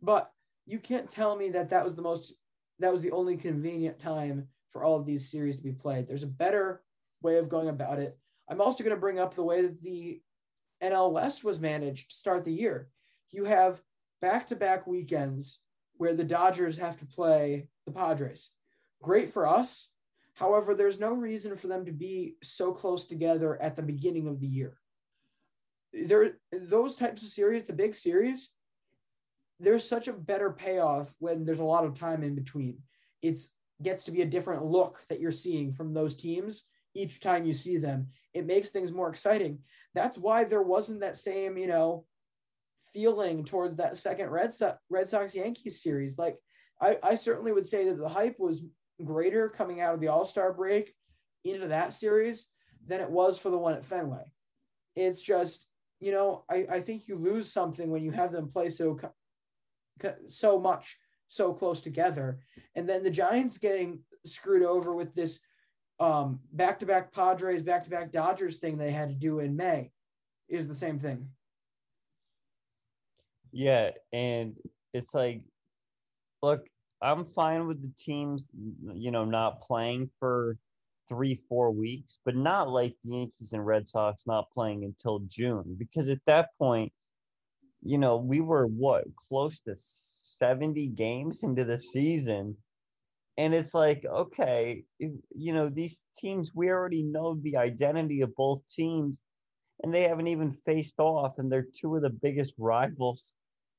[0.00, 0.30] but
[0.66, 2.34] you can't tell me that that was the most
[2.78, 6.06] that was the only convenient time for all of these series to be played.
[6.06, 6.84] There's a better
[7.22, 8.16] way of going about it.
[8.48, 10.22] I'm also going to bring up the way that the
[10.82, 12.88] NL West was managed to start the year.
[13.30, 13.82] You have
[14.20, 15.60] back to back weekends
[15.96, 18.50] where the Dodgers have to play the Padres.
[19.02, 19.88] Great for us.
[20.34, 24.40] However, there's no reason for them to be so close together at the beginning of
[24.40, 24.78] the year.
[25.92, 28.52] There, those types of series, the big series,
[29.58, 32.78] there's such a better payoff when there's a lot of time in between.
[33.20, 33.50] It's
[33.82, 36.64] gets to be a different look that you're seeing from those teams
[36.94, 38.08] each time you see them.
[38.34, 39.58] It makes things more exciting.
[39.94, 42.04] That's why there wasn't that same, you know,
[42.92, 46.18] feeling towards that second Red Sox Red Sox Yankees series.
[46.18, 46.36] Like
[46.80, 48.64] I, I certainly would say that the hype was
[49.04, 50.94] greater coming out of the All Star break
[51.44, 52.48] into that series
[52.86, 54.24] than it was for the one at Fenway.
[54.96, 55.66] It's just,
[56.00, 58.98] you know, I, I think you lose something when you have them play so
[60.28, 62.40] so much so close together,
[62.74, 65.40] and then the Giants getting screwed over with this
[66.00, 69.90] um, back-to-back Padres, back-to-back Dodgers thing they had to do in May
[70.48, 71.28] is the same thing.
[73.52, 74.56] Yeah, and
[74.94, 75.42] it's like,
[76.42, 76.66] look,
[77.02, 78.48] I'm fine with the teams,
[78.94, 80.56] you know, not playing for
[81.08, 85.76] three, four weeks, but not like the Yankees and Red Sox not playing until June.
[85.78, 86.92] Because at that point,
[87.82, 92.56] you know, we were what close to 70 games into the season.
[93.40, 98.60] And it's like, okay, you know, these teams, we already know the identity of both
[98.68, 99.16] teams,
[99.82, 103.32] and they haven't even faced off, and they're two of the biggest rivals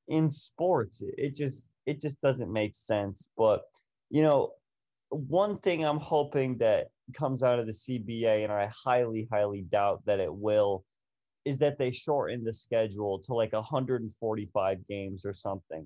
[0.08, 1.04] in sports.
[1.16, 3.30] It just it just doesn't make sense.
[3.38, 3.62] But
[4.10, 4.54] you know,
[5.10, 10.02] one thing I'm hoping that comes out of the CBA, and I highly, highly doubt
[10.08, 10.86] that it will,
[11.46, 15.86] is that they shorten the schedule to like 145 games or something.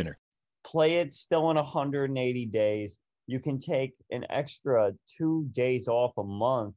[0.03, 0.17] winner
[0.63, 2.99] play it still in 180 days.
[3.27, 6.75] You can take an extra two days off a month.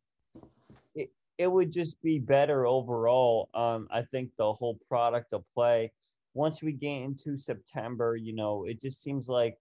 [0.94, 3.48] It, it would just be better overall.
[3.54, 5.92] Um, I think the whole product of play.
[6.34, 9.56] Once we get into September, you know, it just seems like,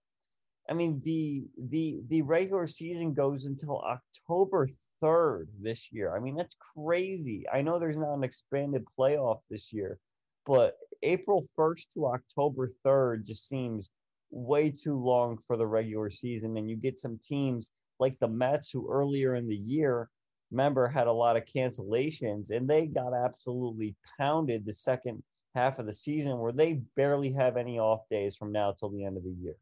[0.68, 4.68] I mean, the the the regular season goes until October
[5.02, 6.16] 3rd this year.
[6.16, 7.44] I mean, that's crazy.
[7.52, 9.98] I know there's not an expanded playoff this year,
[10.46, 13.90] but April 1st to October 3rd just seems
[14.30, 16.56] way too long for the regular season.
[16.56, 20.08] And you get some teams like the Mets, who earlier in the year,
[20.50, 25.22] remember, had a lot of cancellations and they got absolutely pounded the second
[25.54, 29.04] half of the season where they barely have any off days from now till the
[29.04, 29.54] end of the year.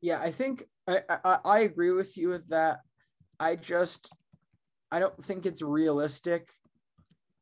[0.00, 2.80] Yeah, I think I, I, I agree with you with that.
[3.38, 4.12] I just
[4.90, 6.48] I don't think it's realistic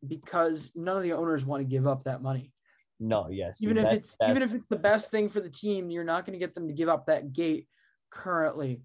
[0.09, 2.52] because none of the owners want to give up that money.
[3.00, 3.62] No, yes.
[3.62, 6.38] Even if it's even if it's the best thing for the team, you're not going
[6.38, 7.66] to get them to give up that gate
[8.11, 8.82] currently.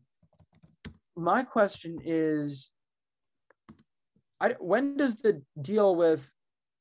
[1.15, 2.72] My question is
[4.39, 6.30] I, when does the deal with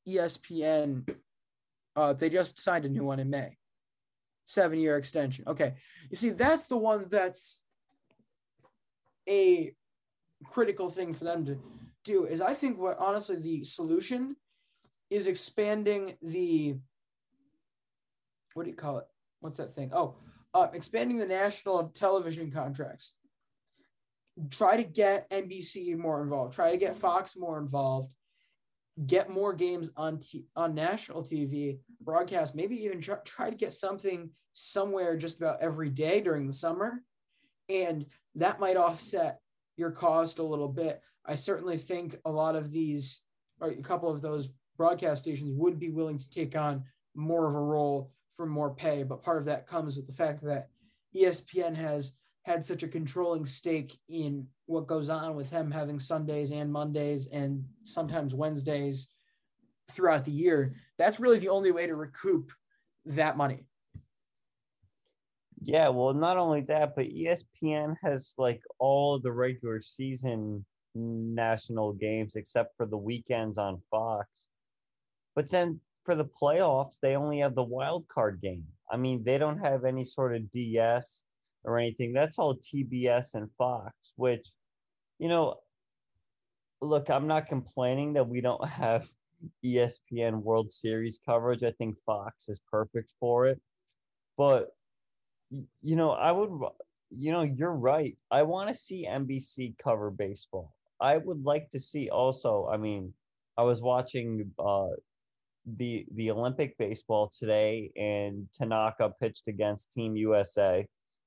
[0.07, 1.07] ESPN
[1.99, 3.57] uh, they just signed a new one in May.
[4.47, 5.43] 7-year extension.
[5.47, 5.73] Okay.
[6.09, 7.59] You see that's the one that's
[9.27, 9.73] a
[10.45, 11.59] critical thing for them to
[12.09, 14.35] do is I think what honestly the solution
[15.09, 16.75] is expanding the
[18.53, 19.05] what do you call it?
[19.41, 19.91] What's that thing?
[19.93, 20.15] Oh,
[20.53, 23.13] uh, expanding the national television contracts.
[24.49, 26.53] Try to get NBC more involved.
[26.53, 28.11] Try to get Fox more involved.
[29.05, 32.55] Get more games on t- on national TV broadcast.
[32.55, 37.03] Maybe even try, try to get something somewhere just about every day during the summer,
[37.69, 38.05] and
[38.35, 39.39] that might offset
[39.77, 41.01] your cost a little bit.
[41.25, 43.21] I certainly think a lot of these,
[43.59, 46.83] or a couple of those broadcast stations, would be willing to take on
[47.15, 50.41] more of a role for more pay, but part of that comes with the fact
[50.43, 50.69] that
[51.15, 52.13] ESPN has
[52.43, 57.27] had such a controlling stake in what goes on with them having Sundays and Mondays
[57.27, 59.09] and sometimes Wednesdays
[59.91, 60.73] throughout the year.
[60.97, 62.51] That's really the only way to recoup
[63.05, 63.65] that money.
[65.61, 70.65] Yeah, well, not only that, but ESPN has like all the regular season
[70.95, 74.49] national games except for the weekends on Fox.
[75.35, 78.65] But then for the playoffs, they only have the wild card game.
[78.91, 81.23] I mean, they don't have any sort of DS
[81.63, 82.13] or anything.
[82.13, 84.49] That's all TBS and Fox, which,
[85.19, 85.59] you know,
[86.81, 89.07] look, I'm not complaining that we don't have
[89.63, 91.63] ESPN World Series coverage.
[91.63, 93.61] I think Fox is perfect for it.
[94.37, 94.69] But,
[95.81, 96.49] you know, I would,
[97.09, 98.17] you know, you're right.
[98.31, 100.73] I want to see NBC cover baseball.
[101.01, 103.13] I would like to see also, I mean,
[103.57, 104.87] I was watching uh
[105.77, 110.85] the the Olympic baseball today and Tanaka pitched against Team USA.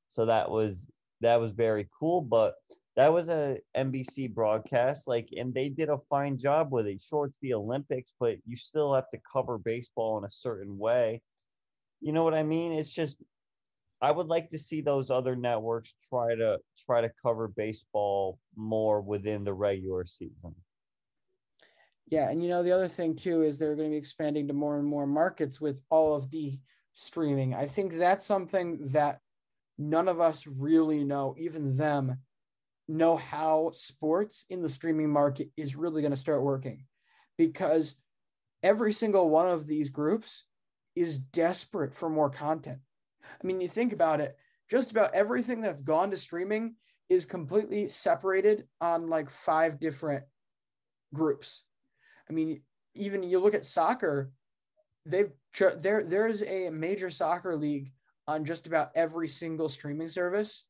[0.08, 2.54] So that was that was very cool, but
[2.96, 7.02] that was a NBC broadcast like and they did a fine job with it.
[7.02, 11.22] Sure it's the Olympics, but you still have to cover baseball in a certain way.
[12.00, 12.72] You know what I mean?
[12.72, 13.22] It's just
[14.02, 19.00] I would like to see those other networks try to try to cover baseball more
[19.00, 20.56] within the regular season.
[22.08, 24.54] Yeah, and you know the other thing too is they're going to be expanding to
[24.54, 26.58] more and more markets with all of the
[26.94, 27.54] streaming.
[27.54, 29.20] I think that's something that
[29.78, 32.18] none of us really know, even them,
[32.88, 36.84] know how sports in the streaming market is really going to start working
[37.38, 37.96] because
[38.64, 40.44] every single one of these groups
[40.96, 42.80] is desperate for more content.
[43.24, 44.36] I mean, you think about it,
[44.70, 46.74] just about everything that's gone to streaming
[47.08, 50.24] is completely separated on like five different
[51.14, 51.64] groups.
[52.28, 52.62] I mean,
[52.94, 54.32] even you look at soccer,
[55.04, 55.30] they've
[55.78, 57.92] there there's a major soccer league
[58.26, 60.64] on just about every single streaming service.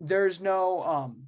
[0.00, 1.24] There's no um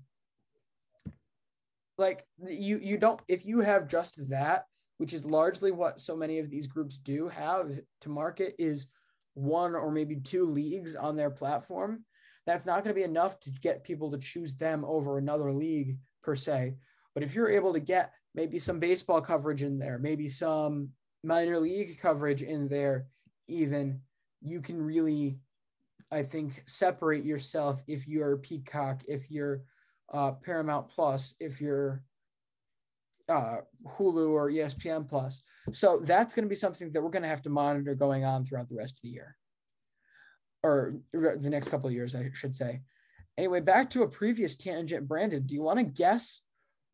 [1.98, 4.64] like you you don't if you have just that,
[4.98, 8.86] which is largely what so many of these groups do have to market is
[9.34, 12.04] one or maybe two leagues on their platform.
[12.46, 15.98] That's not going to be enough to get people to choose them over another league
[16.22, 16.74] per se.
[17.14, 20.90] But if you're able to get maybe some baseball coverage in there, maybe some
[21.22, 23.06] minor league coverage in there,
[23.48, 24.00] even
[24.42, 25.38] you can really,
[26.10, 29.62] I think, separate yourself if you're Peacock, if you're
[30.12, 32.02] uh, Paramount Plus, if you're
[33.30, 35.42] uh, Hulu or ESPN Plus.
[35.72, 38.44] So that's going to be something that we're going to have to monitor going on
[38.44, 39.36] throughout the rest of the year,
[40.62, 42.80] or the next couple of years, I should say.
[43.38, 45.08] Anyway, back to a previous tangent.
[45.08, 46.42] Brandon, do you want to guess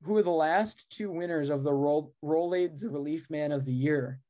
[0.02, 4.20] who are the last two winners of the Roll Rolaids Relief Man of the Year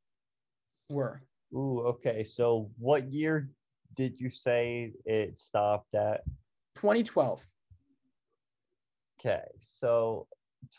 [0.88, 1.20] were?
[1.54, 2.22] Ooh, okay.
[2.24, 3.50] So what year
[3.94, 6.22] did you say it stopped at?
[6.76, 7.46] 2012.
[9.18, 10.26] Okay, so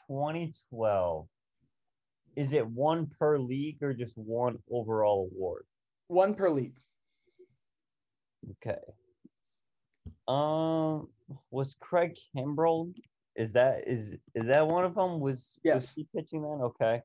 [0.07, 1.27] 2012.
[2.35, 5.65] Is it one per league or just one overall award?
[6.07, 6.77] One per league.
[8.51, 8.79] Okay.
[10.27, 11.07] Um,
[11.51, 12.93] was Craig Kimbrel?
[13.35, 15.19] Is that is is that one of them?
[15.19, 15.75] Was yes.
[15.75, 16.61] was he pitching then?
[16.61, 17.01] Okay.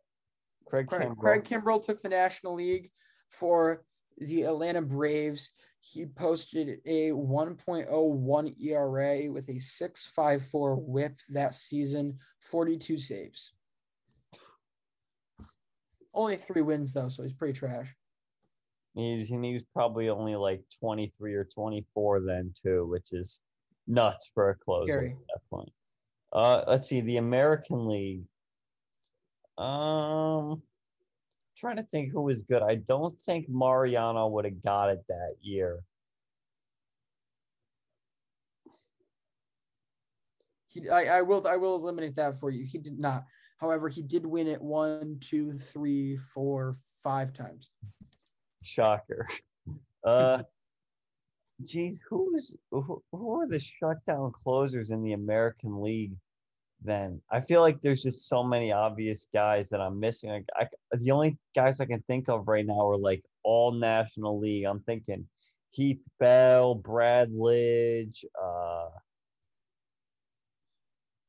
[0.66, 1.18] Craig, Craig Kimbrel.
[1.18, 2.90] Craig Kimbrel took the National League
[3.30, 3.84] for
[4.18, 5.52] the Atlanta Braves.
[5.84, 13.52] He posted a 1.01 ERA with a 6.54 WHIP that season, 42 saves.
[16.14, 17.88] Only three wins though, so he's pretty trash.
[18.94, 23.40] He's he was probably only like 23 or 24 then too, which is
[23.88, 25.10] nuts for a closer Scary.
[25.10, 25.72] at that point.
[26.32, 28.22] Uh, let's see the American League.
[29.58, 30.62] Um,
[31.56, 32.62] trying to think who was good.
[32.62, 35.84] I don't think Mariano would have got it that year.
[40.68, 42.64] He, I, I will, I will eliminate that for you.
[42.64, 43.24] He did not.
[43.58, 47.70] However, he did win it one, two, three, four, five times.
[48.62, 49.28] Shocker.
[50.04, 50.42] Uh,
[51.62, 56.16] geez, who's who, who are the shutdown closers in the American League?
[56.84, 60.30] Then I feel like there's just so many obvious guys that I'm missing.
[60.30, 64.38] Like I, the only guys I can think of right now are like all National
[64.38, 64.64] League.
[64.64, 65.26] I'm thinking
[65.70, 68.88] Heath Bell, Brad Lidge, uh,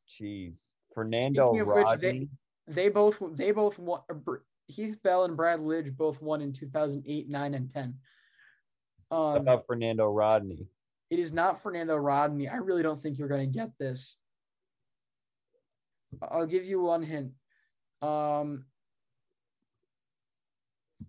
[0.08, 2.30] geez, Fernando Rodney.
[2.68, 4.02] they, they both, they both won.
[4.68, 7.96] Heath Bell and Brad Lidge both won in 2008, nine, and 10.
[9.10, 10.68] What Um, about Fernando Rodney?
[11.10, 12.48] It is not Fernando Rodney.
[12.48, 14.18] I really don't think you're going to get this.
[16.22, 17.32] I'll give you one hint.
[18.02, 18.66] Um,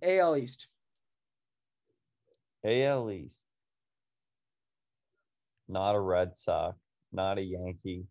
[0.03, 0.69] AL East.
[2.65, 3.43] AL East.
[5.69, 6.77] Not a Red Sox,
[7.13, 8.07] not a Yankee.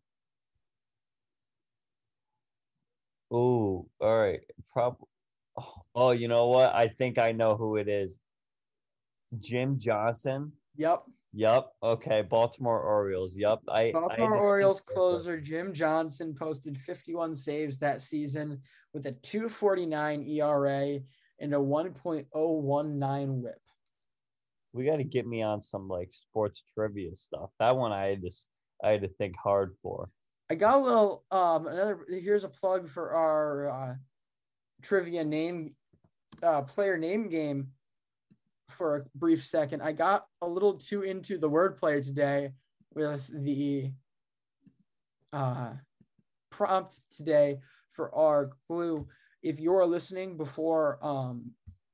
[3.32, 4.42] Ooh, all right.
[4.72, 4.98] Prob
[5.96, 6.74] Oh, you know what?
[6.74, 8.20] I think I know who it is.
[9.40, 10.52] Jim Johnson.
[10.76, 11.04] Yep.
[11.34, 11.68] Yep.
[11.82, 12.22] Okay.
[12.22, 13.36] Baltimore Orioles.
[13.36, 13.60] Yep.
[13.68, 18.60] I I Baltimore to Orioles closer Jim Johnson posted 51 saves that season
[18.94, 21.00] with a 249 ERA
[21.40, 23.56] and a 1.019 whip.
[24.74, 27.50] We got to get me on some like sports trivia stuff.
[27.60, 28.32] That one I had to
[28.84, 30.10] I had to think hard for.
[30.52, 33.96] I got a little um another here's a plug for our uh
[34.84, 35.74] trivia name
[36.44, 37.70] uh player name game
[38.74, 39.82] for a brief second.
[39.82, 42.52] I got a little too into the wordplay today
[42.94, 43.92] with the
[45.32, 45.72] uh,
[46.50, 47.60] prompt today
[47.92, 49.08] for our clue.
[49.42, 51.52] If you're listening before, um,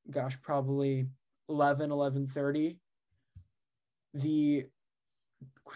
[0.09, 1.07] gosh, probably
[1.49, 2.77] 11, 11.30,
[4.13, 4.65] the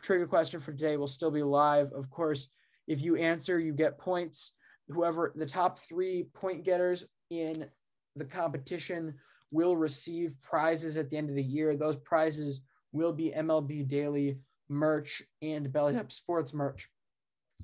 [0.02, 1.92] trigger question for today will still be live.
[1.94, 2.50] Of course,
[2.88, 4.54] if you answer, you get points.
[4.90, 7.70] Whoever the top three point getters in
[8.16, 9.16] the competition
[9.54, 11.78] will receive prizes at the end of the year.
[11.78, 16.90] Those prizes will be MLB Daily merch and Belly Up Sports merch.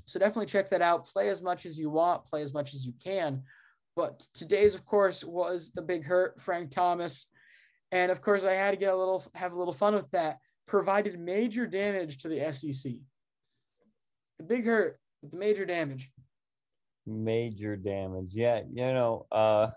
[0.06, 1.08] So definitely check that out.
[1.08, 3.42] Play as much as you want, play as much as you can.
[3.96, 7.28] But today's, of course, was the big hurt, Frank Thomas.
[7.92, 10.38] And of course, I had to get a little, have a little fun with that.
[10.68, 12.94] Provided major damage to the SEC.
[14.38, 16.12] The big hurt, the major damage.
[17.08, 18.34] Major damage.
[18.34, 19.72] Yeah, you know, uh,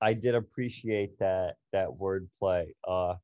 [0.00, 2.66] I did appreciate that that wordplay.
[2.86, 3.14] Uh,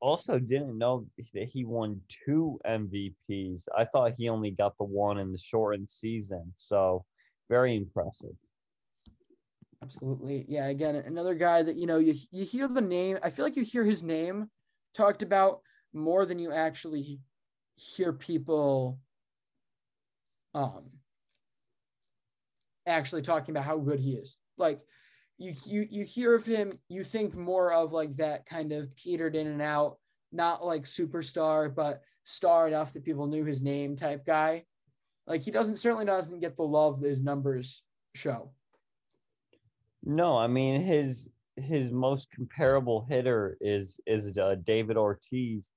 [0.00, 3.68] also didn't know that he won two MVPs.
[3.76, 6.52] I thought he only got the one in the shortened season.
[6.56, 7.04] So
[7.48, 8.34] very impressive.
[9.82, 10.44] Absolutely.
[10.48, 13.18] Yeah, again, another guy that you know you you hear the name.
[13.22, 14.48] I feel like you hear his name
[14.94, 15.60] talked about
[15.92, 17.20] more than you actually
[17.76, 18.98] hear people
[20.54, 20.84] um
[22.86, 24.36] actually talking about how good he is.
[24.58, 24.80] Like
[25.42, 29.34] you you you hear of him, you think more of like that kind of petered
[29.34, 29.98] in and out,
[30.30, 34.64] not like superstar, but star enough that people knew his name type guy.
[35.26, 37.82] Like he doesn't certainly doesn't get the love that his numbers
[38.14, 38.52] show.
[40.04, 45.72] No, I mean his his most comparable hitter is is uh, David Ortiz.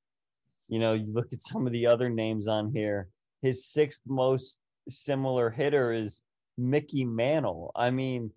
[0.68, 3.10] You know, you look at some of the other names on here.
[3.42, 4.60] His sixth most
[4.90, 6.22] similar hitter is
[6.58, 7.72] Mickey Mantle.
[7.76, 8.32] I mean,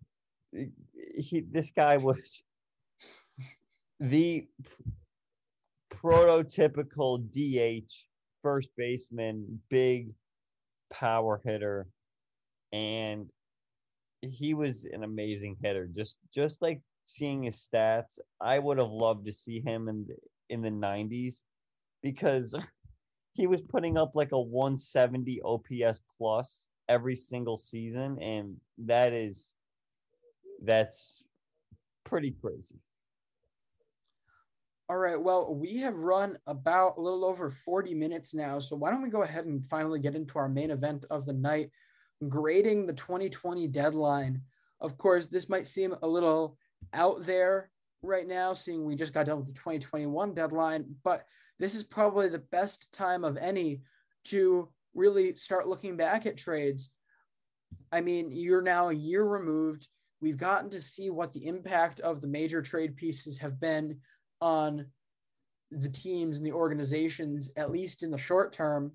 [0.52, 2.42] he this guy was
[4.00, 4.46] the
[5.92, 7.92] prototypical DH
[8.42, 10.10] first baseman, big
[10.90, 11.86] power hitter,
[12.72, 13.28] and
[14.22, 15.86] he was an amazing hitter.
[15.86, 20.06] Just just like seeing his stats, I would have loved to see him in
[20.48, 21.42] in the 90s
[22.02, 22.54] because
[23.34, 29.54] he was putting up like a 170 OPS plus every single season and that is
[30.62, 31.22] that's
[32.04, 32.80] pretty crazy.
[34.90, 35.20] All right.
[35.20, 38.58] Well, we have run about a little over 40 minutes now.
[38.58, 41.34] So why don't we go ahead and finally get into our main event of the
[41.34, 41.70] night,
[42.26, 44.40] grading the 2020 deadline.
[44.80, 46.56] Of course, this might seem a little
[46.94, 47.70] out there
[48.02, 51.24] right now, seeing we just got done with the 2021 deadline, but
[51.58, 53.82] this is probably the best time of any
[54.24, 56.90] to really start looking back at trades.
[57.92, 59.88] I mean, you're now a year removed
[60.20, 63.98] We've gotten to see what the impact of the major trade pieces have been
[64.40, 64.86] on
[65.70, 68.92] the teams and the organizations, at least in the short term.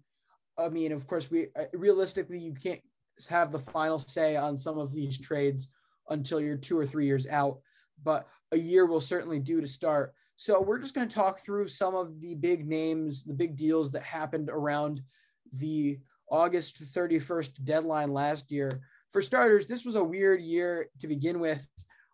[0.58, 2.82] I mean, of course, we uh, realistically you can't
[3.30, 5.70] have the final say on some of these trades
[6.10, 7.60] until you're two or three years out,
[8.04, 10.14] but a year will certainly do to start.
[10.36, 13.92] So we're just going to talk through some of the big names, the big deals
[13.92, 15.02] that happened around
[15.54, 16.00] the
[16.30, 18.82] August 31st deadline last year
[19.14, 21.68] for starters, this was a weird year to begin with,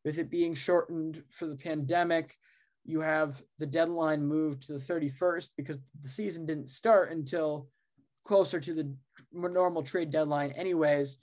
[0.03, 2.35] with it being shortened for the pandemic.
[2.83, 7.69] You have the deadline moved to the 31st because the season didn't start until
[8.25, 8.93] closer to the
[9.31, 11.17] normal trade deadline, anyways.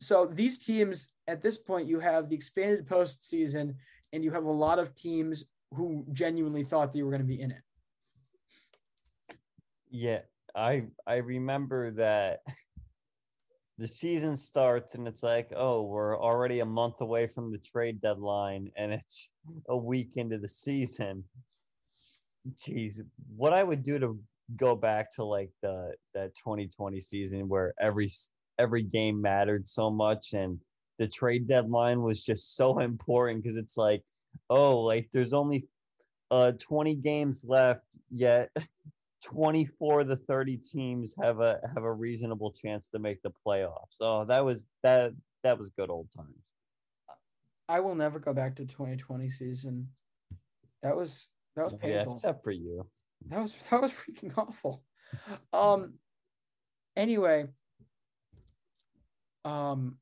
[0.00, 3.74] So these teams, at this point, you have the expanded postseason,
[4.12, 5.44] and you have a lot of teams
[5.74, 7.62] who genuinely thought they were going to be in it.
[9.90, 10.20] Yeah,
[10.54, 12.40] I I remember that
[13.82, 18.00] the season starts and it's like, oh, we're already a month away from the trade
[18.00, 19.30] deadline and it's
[19.68, 21.24] a week into the season.
[22.54, 23.00] Jeez,
[23.36, 24.20] what I would do to
[24.54, 28.08] go back to like the that 2020 season where every
[28.56, 30.60] every game mattered so much and
[31.00, 34.04] the trade deadline was just so important because it's like,
[34.48, 35.66] oh, like there's only
[36.30, 38.48] uh 20 games left yet
[39.22, 43.90] 24 of the 30 teams have a have a reasonable chance to make the playoffs.
[43.90, 45.12] So that was that
[45.42, 46.28] that was good old times.
[47.68, 49.88] I will never go back to 2020 season.
[50.82, 52.12] That was that was painful.
[52.12, 52.86] Yeah, except for you.
[53.28, 54.84] That was that was freaking awful.
[55.52, 55.94] Um
[56.96, 57.46] anyway,
[59.44, 59.98] um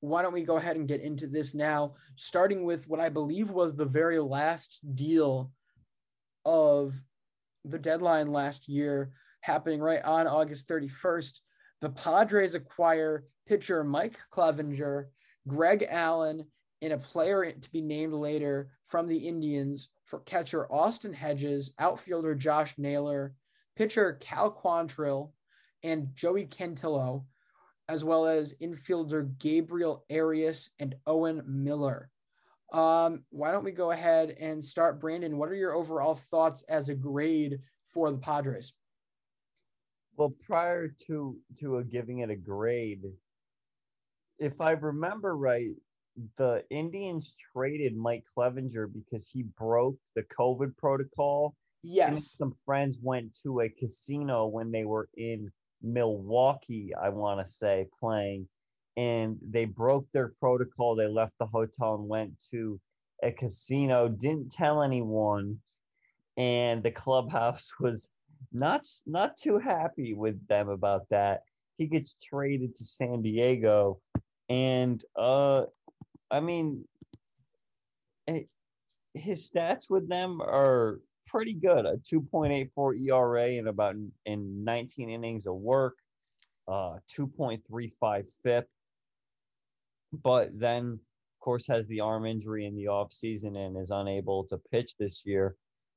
[0.00, 3.50] why don't we go ahead and get into this now, starting with what I believe
[3.50, 5.52] was the very last deal
[6.44, 7.00] of
[7.64, 11.40] the deadline last year happening right on August 31st.
[11.80, 15.06] The Padres acquire pitcher Mike Clevinger,
[15.48, 16.46] Greg Allen,
[16.80, 22.34] and a player to be named later from the Indians for catcher Austin Hedges, outfielder
[22.34, 23.34] Josh Naylor,
[23.76, 25.32] pitcher Cal Quantrill
[25.82, 27.24] and Joey Cantillo,
[27.88, 32.11] as well as infielder Gabriel Arias and Owen Miller.
[32.72, 35.36] Um, why don't we go ahead and start, Brandon?
[35.36, 37.58] What are your overall thoughts as a grade
[37.92, 38.72] for the Padres?
[40.16, 43.02] Well, prior to to a giving it a grade,
[44.38, 45.74] if I remember right,
[46.36, 51.54] the Indians traded Mike Clevinger because he broke the COVID protocol.
[51.84, 52.36] Yes.
[52.38, 55.50] some friends went to a casino when they were in
[55.82, 58.46] Milwaukee, I want to say, playing,
[58.96, 60.94] and they broke their protocol.
[60.94, 62.80] They left the hotel and went to
[63.22, 65.58] a casino, didn't tell anyone,
[66.36, 68.08] and the clubhouse was
[68.52, 71.42] not not too happy with them about that.
[71.78, 74.00] He gets traded to San Diego,
[74.48, 75.64] and uh,
[76.30, 76.84] I mean,
[78.26, 78.48] it,
[79.14, 81.86] his stats with them are pretty good.
[81.86, 85.96] A 2.84 ERA in about in 19 innings of work,
[86.68, 88.68] uh, 2.35 FIP.
[90.12, 94.58] But then, of course, has the arm injury in the offseason and is unable to
[94.70, 95.56] pitch this year.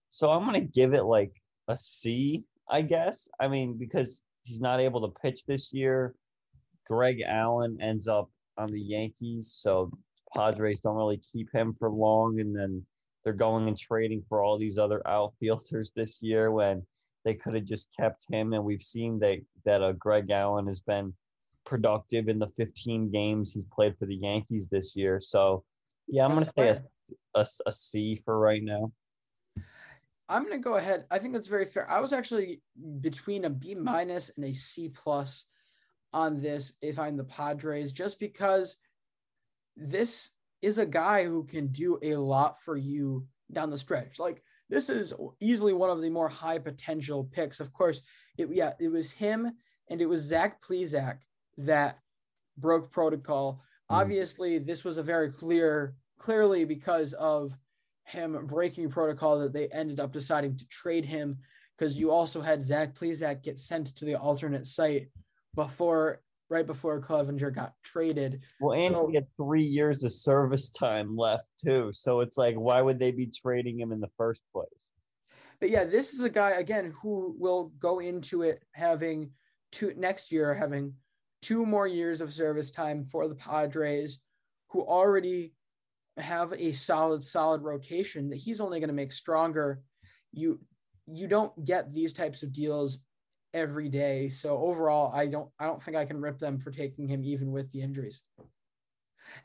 [0.09, 1.33] So I'm going to give it like
[1.67, 3.27] a C, I guess.
[3.39, 6.15] I mean, because he's not able to pitch this year.
[6.87, 9.91] Greg Allen ends up on the Yankees, so
[10.33, 12.85] Padres don't really keep him for long, and then
[13.23, 16.83] they're going and trading for all these other outfielders this year when
[17.25, 18.53] they could have just kept him.
[18.53, 21.13] And we've seen that that uh, Greg Allen has been
[21.65, 25.19] productive in the 15 games he's played for the Yankees this year.
[25.19, 25.63] So,
[26.07, 28.91] yeah, I'm going to say a, a, a C for right now.
[30.27, 31.05] I'm going to go ahead.
[31.11, 31.89] I think that's very fair.
[31.89, 32.61] I was actually
[33.01, 35.45] between a B minus and a C plus
[36.13, 38.77] on this if I'm the Padres, just because
[39.75, 44.19] this is a guy who can do a lot for you down the stretch.
[44.19, 47.59] Like this is easily one of the more high potential picks.
[47.59, 48.01] Of course,
[48.37, 49.51] it yeah, it was him
[49.89, 51.19] and it was Zach Plesac
[51.57, 51.99] that
[52.57, 53.61] broke protocol.
[53.91, 53.95] Mm.
[53.95, 57.57] Obviously, this was a very clear, clearly because of
[58.05, 61.33] him breaking protocol that they ended up deciding to trade him
[61.77, 65.09] because you also had Zach Plesac get sent to the alternate site
[65.55, 68.41] before right before Clevinger got traded.
[68.59, 71.91] Well, and so, he had three years of service time left too.
[71.93, 74.91] So it's like, why would they be trading him in the first place?
[75.59, 79.31] But yeah, this is a guy again who will go into it having
[79.71, 80.93] two next year having
[81.41, 84.19] two more years of service time for the Padres,
[84.69, 85.53] who already
[86.17, 89.81] have a solid, solid rotation that he's only going to make stronger.
[90.31, 90.59] You
[91.07, 92.99] you don't get these types of deals
[93.53, 94.27] every day.
[94.27, 97.51] So overall, I don't I don't think I can rip them for taking him even
[97.51, 98.23] with the injuries.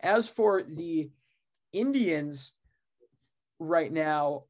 [0.00, 1.10] As for the
[1.72, 2.52] Indians
[3.58, 4.44] right now,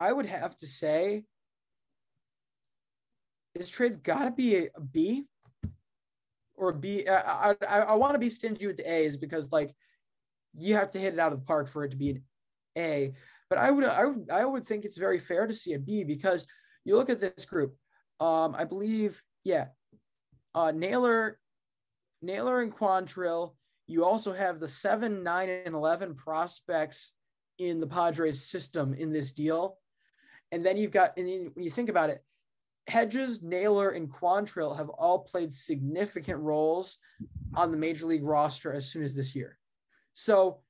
[0.00, 1.24] I would have to say
[3.54, 5.24] this trade's got to be a, a B
[6.62, 7.06] or B.
[7.08, 9.74] I, I, I want to be stingy with the A's because like
[10.54, 12.22] you have to hit it out of the park for it to be an
[12.78, 13.14] A.
[13.50, 16.04] But I would I would I would think it's very fair to see a B
[16.04, 16.46] because
[16.84, 17.74] you look at this group.
[18.20, 19.66] Um, I believe, yeah,
[20.54, 21.38] uh, Naylor,
[22.22, 23.54] Naylor and Quantrill.
[23.88, 27.12] You also have the seven, nine, and eleven prospects
[27.58, 29.78] in the Padres system in this deal,
[30.52, 32.24] and then you've got, and then when you think about it,
[32.88, 36.98] Hedges, Naylor, and Quantrill have all played significant roles
[37.54, 39.58] on the major league roster as soon as this year.
[40.14, 40.60] So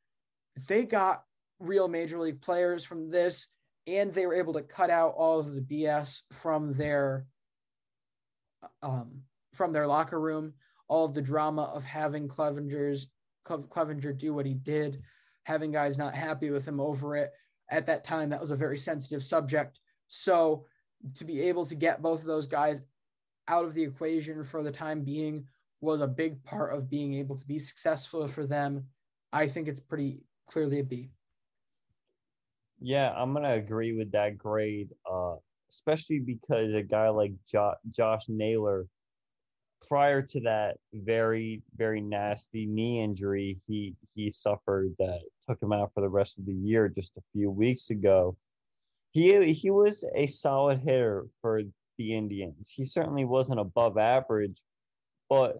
[0.68, 1.24] they got
[1.58, 3.48] real major league players from this,
[3.86, 7.26] and they were able to cut out all of the BS from their
[8.82, 9.22] um,
[9.54, 10.54] from their locker room,
[10.88, 13.08] all of the drama of having Clevinger's
[13.46, 15.02] Clevinger do what he did,
[15.44, 17.32] having guys not happy with him over it.
[17.70, 19.80] At that time, that was a very sensitive subject.
[20.06, 20.66] So
[21.14, 22.82] to be able to get both of those guys
[23.48, 25.46] out of the equation for the time being
[25.80, 28.84] was a big part of being able to be successful for them.
[29.32, 31.10] I think it's pretty clearly a B.
[32.80, 34.90] Yeah, I'm gonna agree with that grade.
[35.10, 35.36] Uh,
[35.70, 38.86] especially because a guy like jo- Josh Naylor,
[39.88, 45.90] prior to that very very nasty knee injury he he suffered that took him out
[45.92, 48.36] for the rest of the year just a few weeks ago.
[49.12, 51.60] He he was a solid hitter for
[51.98, 52.70] the Indians.
[52.70, 54.62] He certainly wasn't above average,
[55.28, 55.58] but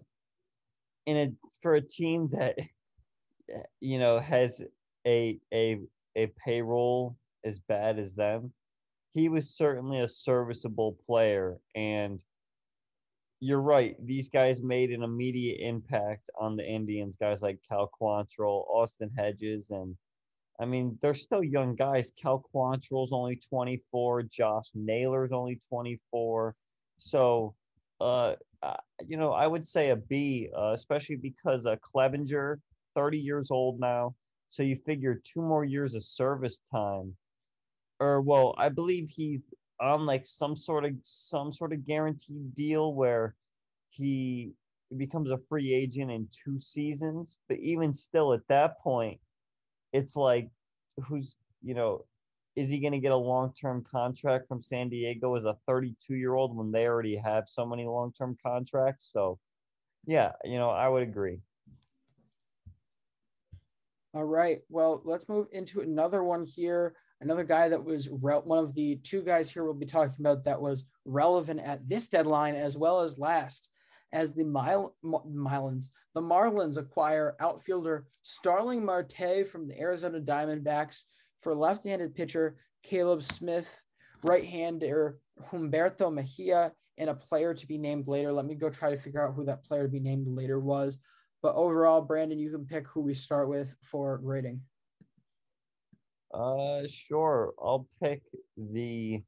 [1.05, 2.57] in a for a team that
[3.79, 4.61] you know has
[5.07, 5.79] a a
[6.15, 8.53] a payroll as bad as them
[9.13, 11.57] he was certainly a serviceable player.
[11.75, 12.19] And
[13.39, 18.65] you're right, these guys made an immediate impact on the Indians, guys like Cal Quantrill,
[18.69, 19.95] Austin Hedges, and
[20.63, 22.13] I mean, they're still young guys.
[22.19, 24.23] Cal Quantrill's only 24.
[24.23, 26.55] Josh Naylor's only 24.
[26.97, 27.53] So,
[27.99, 28.35] uh,
[29.05, 32.61] you know, I would say a B, uh, especially because uh, Clevinger,
[32.95, 34.15] 30 years old now.
[34.51, 37.13] So you figure two more years of service time.
[37.99, 39.41] Or, well, I believe he's
[39.81, 43.35] on like some sort of some sort of guaranteed deal where
[43.89, 44.53] he
[44.95, 47.37] becomes a free agent in two seasons.
[47.49, 49.19] But even still, at that point,
[49.93, 50.49] it's like,
[51.07, 52.05] who's you know,
[52.55, 56.15] is he going to get a long term contract from San Diego as a 32
[56.15, 59.09] year old when they already have so many long term contracts?
[59.11, 59.39] So,
[60.05, 61.39] yeah, you know, I would agree.
[64.13, 64.59] All right.
[64.69, 66.95] Well, let's move into another one here.
[67.21, 70.43] Another guy that was re- one of the two guys here we'll be talking about
[70.43, 73.69] that was relevant at this deadline as well as last
[74.13, 75.89] as the Marlins.
[76.13, 81.03] The Marlins acquire outfielder Starling Marte from the Arizona Diamondbacks
[81.41, 83.83] for left-handed pitcher Caleb Smith,
[84.23, 85.19] right-hander
[85.51, 88.31] Humberto Mejia, and a player to be named later.
[88.31, 90.99] Let me go try to figure out who that player to be named later was.
[91.41, 94.61] But overall, Brandon, you can pick who we start with for grading.
[96.33, 97.53] Uh, sure.
[97.61, 98.21] I'll pick
[98.57, 99.23] the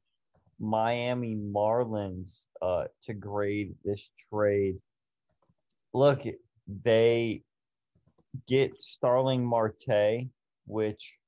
[0.58, 4.76] Miami Marlins uh, to grade this trade.
[5.92, 6.22] Look,
[6.82, 7.42] they
[8.46, 10.28] get Starling Marte,
[10.66, 11.18] which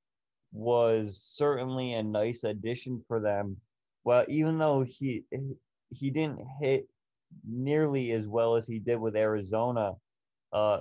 [0.52, 3.56] was certainly a nice addition for them.
[4.04, 5.24] Well, even though he
[5.90, 6.88] he didn't hit
[7.46, 9.92] nearly as well as he did with Arizona,
[10.52, 10.80] uh,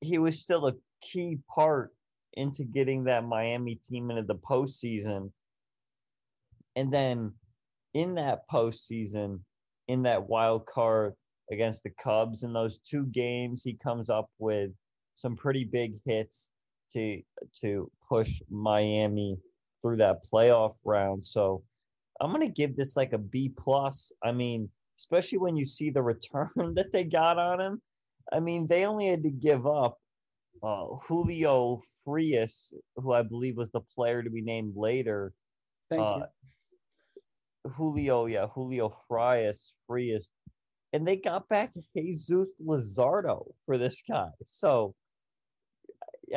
[0.00, 1.90] he was still a key part
[2.34, 5.30] into getting that Miami team into the postseason.
[6.76, 7.32] And then
[7.94, 9.40] in that postseason,
[9.88, 11.14] in that wild card
[11.50, 14.70] against the Cubs, in those two games, he comes up with
[15.14, 16.50] some pretty big hits
[16.92, 17.22] to
[17.60, 19.38] to push Miami
[19.80, 21.24] through that playoff round.
[21.24, 21.62] So
[22.20, 24.12] I'm gonna give this like a B plus.
[24.22, 24.68] I mean,
[24.98, 27.82] especially when you see the return that they got on him.
[28.32, 29.98] I mean, they only had to give up
[30.62, 35.34] uh, Julio Frias, who I believe was the player to be named later.
[35.90, 36.24] Thank uh, you.
[37.70, 40.32] Julio, yeah, Julio Frias, Frias.
[40.92, 44.28] And they got back Jesus Luzardo for this guy.
[44.44, 44.94] So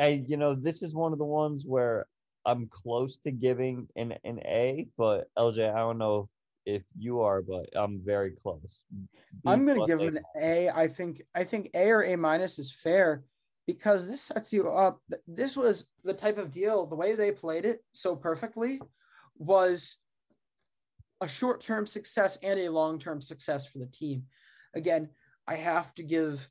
[0.00, 2.06] I, you know, this is one of the ones where
[2.44, 6.28] I'm close to giving an, an A, but LJ, I don't know
[6.64, 8.84] if you are, but I'm very close.
[8.90, 9.06] B
[9.46, 10.68] I'm going to give him an A.
[10.68, 13.24] I think I think A or A minus is fair
[13.66, 15.00] because this sets you up.
[15.26, 16.86] This was the type of deal.
[16.86, 18.80] The way they played it so perfectly
[19.38, 19.98] was
[21.20, 24.24] a short-term success and a long-term success for the team.
[24.74, 25.08] Again,
[25.46, 26.48] I have to give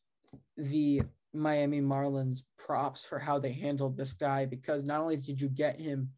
[0.58, 1.02] the
[1.34, 5.80] Miami Marlins props for how they handled this guy because not only did you get
[5.80, 6.10] him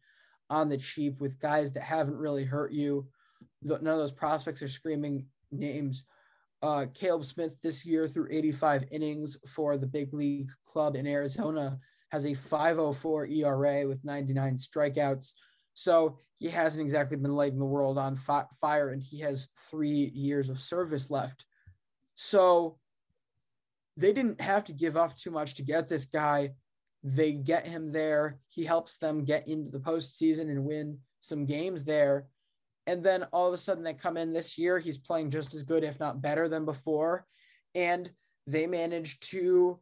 [0.48, 3.06] on the cheap with guys that haven't really hurt you,
[3.62, 6.04] none of those prospects are screaming names.
[6.62, 11.78] Uh, Caleb Smith this year through 85 innings for the big league club in Arizona
[12.10, 15.34] has a 504 ERA with 99 strikeouts.
[15.78, 20.10] So he hasn't exactly been lighting the world on fi- fire, and he has three
[20.12, 21.46] years of service left.
[22.14, 22.78] So
[23.96, 26.50] they didn't have to give up too much to get this guy.
[27.04, 28.40] They get him there.
[28.48, 32.26] He helps them get into the postseason and win some games there.
[32.88, 34.80] And then all of a sudden they come in this year.
[34.80, 37.24] He's playing just as good, if not better than before.
[37.76, 38.10] And
[38.48, 39.78] they managed to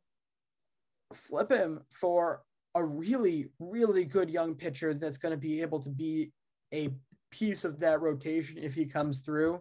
[1.15, 2.43] flip him for
[2.77, 6.31] a really, really good young pitcher that's going to be able to be
[6.74, 6.91] a
[7.31, 9.61] piece of that rotation if he comes through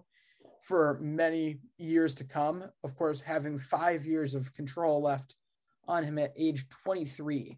[0.61, 2.65] for many years to come.
[2.83, 5.35] Of course, having five years of control left
[5.87, 7.57] on him at age 23.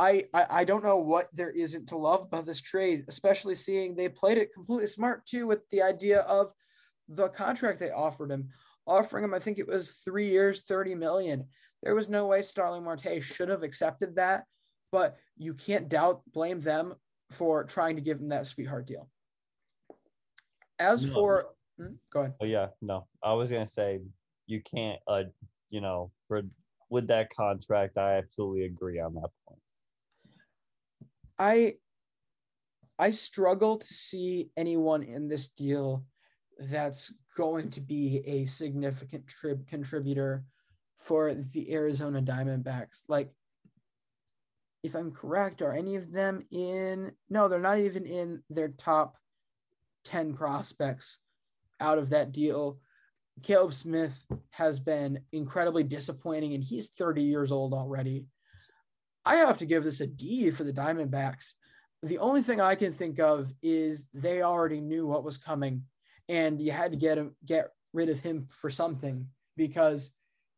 [0.00, 3.94] I, I, I don't know what there isn't to love about this trade, especially seeing
[3.94, 6.52] they played it completely smart too with the idea of
[7.08, 8.48] the contract they offered him,
[8.84, 11.46] offering him I think it was three years, 30 million.
[11.84, 14.44] There was no way Starling Marte should have accepted that,
[14.90, 16.94] but you can't doubt blame them
[17.30, 19.08] for trying to give him that sweetheart deal.
[20.80, 21.12] As no.
[21.12, 21.94] for Hmm?
[22.12, 22.34] Go ahead.
[22.40, 23.06] Oh yeah, no.
[23.22, 24.00] I was gonna say
[24.46, 25.00] you can't.
[25.06, 25.24] Uh,
[25.70, 26.42] you know, for
[26.90, 29.60] with that contract, I absolutely agree on that point.
[31.38, 31.74] I
[32.98, 36.04] I struggle to see anyone in this deal
[36.70, 40.44] that's going to be a significant trib contributor
[41.04, 43.04] for the Arizona Diamondbacks.
[43.08, 43.30] Like,
[44.82, 47.12] if I'm correct, are any of them in?
[47.28, 49.16] No, they're not even in their top
[50.06, 51.18] 10 prospects
[51.80, 52.78] out of that deal.
[53.42, 58.24] Caleb Smith has been incredibly disappointing, and he's 30 years old already.
[59.26, 61.52] I have to give this a D for the Diamondbacks.
[62.02, 65.82] The only thing I can think of is they already knew what was coming,
[66.28, 69.26] and you had to get him get rid of him for something
[69.56, 70.12] because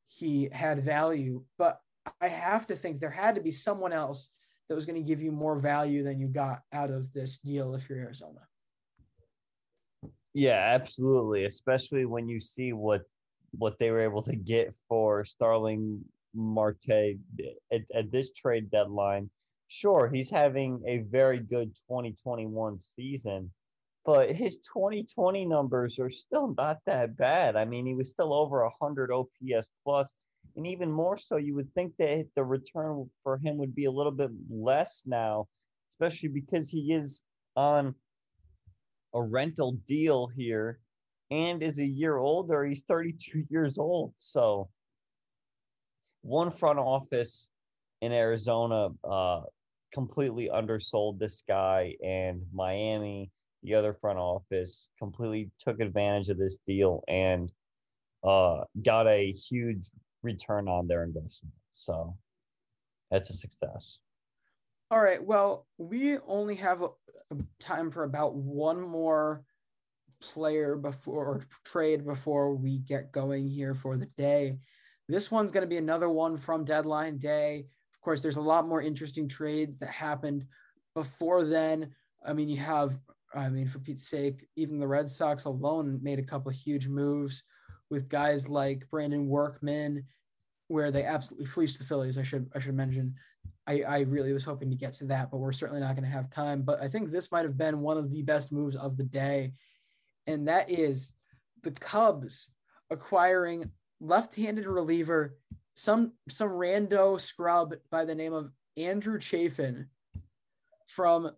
[0.07, 1.43] he had value.
[1.59, 1.81] But
[2.21, 4.31] I have to think there had to be someone else
[4.69, 7.75] that was going to give you more value than you got out of this deal
[7.75, 8.41] if you're Arizona.
[10.35, 11.45] Yeah, absolutely.
[11.45, 13.03] Especially when you see what
[13.59, 16.05] what they were able to get for Starling
[16.35, 17.17] Marte
[17.73, 19.31] at, at this trade deadline.
[19.69, 23.51] Sure, he's having a very good 2021 season,
[24.07, 27.57] but his 2020 numbers are still not that bad.
[27.57, 30.15] I mean, he was still over 100 OPS plus,
[30.55, 33.91] and even more so, you would think that the return for him would be a
[33.91, 35.49] little bit less now,
[35.91, 37.23] especially because he is
[37.57, 37.97] on
[39.13, 40.79] a rental deal here
[41.33, 42.65] and is a year older.
[42.65, 44.13] He's 32 years old.
[44.17, 44.69] So,
[46.23, 47.51] one front office
[48.01, 49.41] in Arizona uh,
[49.93, 53.33] completely undersold this guy, and Miami,
[53.63, 57.53] the other front office, completely took advantage of this deal and
[58.25, 59.89] uh, got a huge
[60.23, 61.55] return on their investment.
[61.73, 62.17] So,
[63.11, 63.99] that's a success.
[64.91, 65.23] All right.
[65.23, 66.83] Well, we only have
[67.59, 69.45] time for about one more
[70.21, 74.59] player before or trade before we get going here for the day.
[75.09, 77.67] This one's going to be another one from deadline day.
[77.95, 80.47] Of course, there's a lot more interesting trades that happened
[80.95, 81.93] before then.
[82.25, 82.99] I mean, you have,
[83.35, 86.89] I mean, for Pete's sake, even the Red Sox alone made a couple of huge
[86.89, 87.43] moves
[87.91, 90.05] with guys like Brandon Workman,
[90.69, 92.19] where they absolutely fleeced the Phillies.
[92.19, 93.15] I should I should mention.
[93.69, 96.11] I, I really was hoping to get to that, but we're certainly not going to
[96.11, 96.63] have time.
[96.63, 99.55] But I think this might have been one of the best moves of the day,
[100.27, 101.13] and that is
[101.63, 102.51] the Cubs
[102.91, 103.71] acquiring
[104.01, 105.37] left-handed reliever,
[105.75, 109.89] some some rando scrub by the name of Andrew Chafin
[110.87, 111.31] from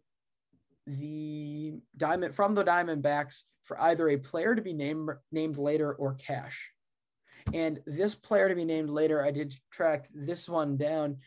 [0.88, 6.14] the diamond from the Diamondbacks for either a player to be named named later or
[6.14, 6.70] cash.
[7.54, 11.18] And this player to be named later, I did track this one down,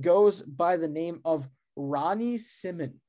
[0.00, 3.00] goes by the name of Ronny Simon.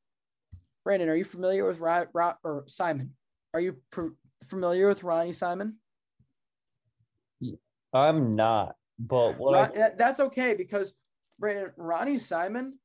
[0.83, 3.15] Brandon, are you familiar with Ron, Ron or Simon?
[3.53, 5.77] Are you pr- familiar with Ronny Simon?
[7.93, 9.91] I'm not, but what Ron, I...
[9.97, 10.93] that's okay because
[11.39, 12.77] Brandon Ronny Simon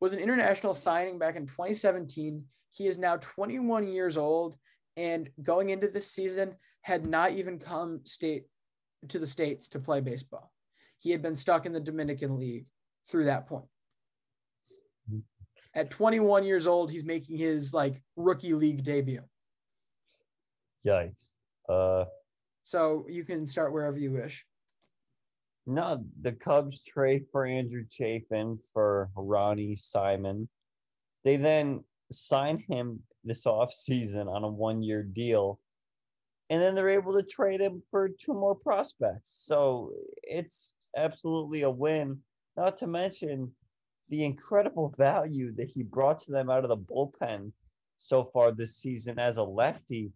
[0.00, 2.44] was an international signing back in 2017.
[2.70, 4.56] He is now 21 years old
[4.96, 8.44] and going into this season had not even come state
[9.08, 10.52] to the states to play baseball.
[10.98, 12.66] He had been stuck in the Dominican League
[13.08, 13.64] through that point.
[15.74, 19.22] At 21 years old, he's making his like rookie league debut.
[20.84, 21.30] Yikes.
[21.68, 22.04] Uh
[22.64, 24.44] so you can start wherever you wish.
[25.70, 30.48] No, the Cubs trade for Andrew Chafin for Ronny Simon.
[31.22, 35.60] They then sign him this offseason on a one year deal.
[36.50, 39.44] And then they're able to trade him for two more prospects.
[39.46, 39.92] So
[40.24, 42.18] it's absolutely a win.
[42.56, 43.52] Not to mention
[44.08, 47.52] the incredible value that he brought to them out of the bullpen
[47.96, 50.10] so far this season as a lefty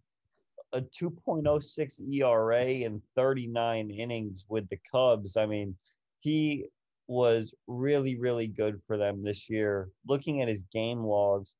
[0.75, 5.37] a 2.06 ERA in 39 innings with the Cubs.
[5.37, 5.73] I mean,
[6.19, 6.65] he
[7.07, 9.89] was really, really good for them this year.
[10.05, 11.55] Looking at his game logs,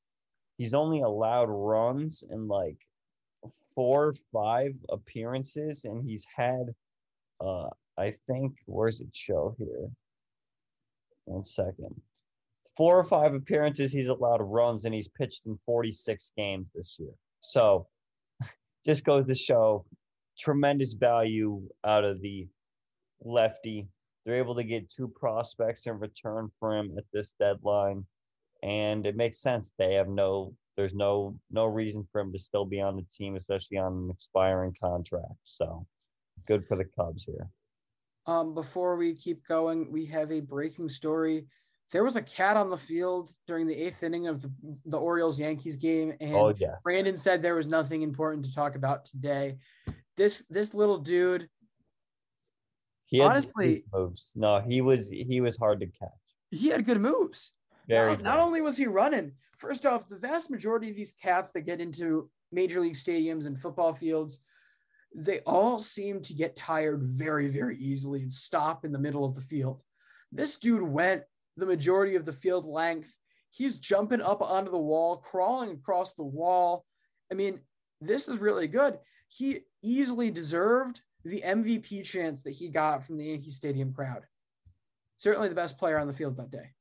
[0.57, 2.77] he's only allowed runs in like
[3.73, 6.75] four or five appearances, and he's had,
[7.39, 9.89] uh, I think, where's it show here?
[11.23, 12.01] One second.
[12.75, 17.13] Four or five appearances, he's allowed runs, and he's pitched in 46 games this year.
[17.39, 17.87] So
[18.85, 19.85] just goes to show
[20.37, 22.47] tremendous value out of the
[23.21, 23.87] lefty.
[24.25, 28.05] They're able to get two prospects in return for him at this deadline.
[28.63, 29.71] And it makes sense.
[29.77, 33.35] They have no there's no no reason for him to still be on the team,
[33.35, 35.39] especially on an expiring contract.
[35.43, 35.85] So
[36.47, 37.49] good for the Cubs here.
[38.27, 41.45] Um, before we keep going, we have a breaking story
[41.91, 44.51] there was a cat on the field during the eighth inning of the,
[44.85, 46.81] the Orioles Yankees game, and oh, yes.
[46.83, 49.57] Brandon said there was nothing important to talk about today.
[50.17, 51.47] This this little dude,
[53.05, 54.33] he honestly moves.
[54.35, 56.09] No, he was he was hard to catch.
[56.51, 57.51] He had good moves.
[57.87, 58.11] Very.
[58.13, 59.33] Not, not only was he running.
[59.57, 63.59] First off, the vast majority of these cats that get into major league stadiums and
[63.59, 64.39] football fields,
[65.13, 69.35] they all seem to get tired very very easily and stop in the middle of
[69.35, 69.83] the field.
[70.31, 71.23] This dude went
[71.57, 73.17] the majority of the field length.
[73.49, 76.85] He's jumping up onto the wall, crawling across the wall.
[77.31, 77.59] I mean,
[78.01, 78.99] this is really good.
[79.29, 84.23] He easily deserved the MVP chance that he got from the Yankee Stadium crowd.
[85.17, 86.71] Certainly the best player on the field that day.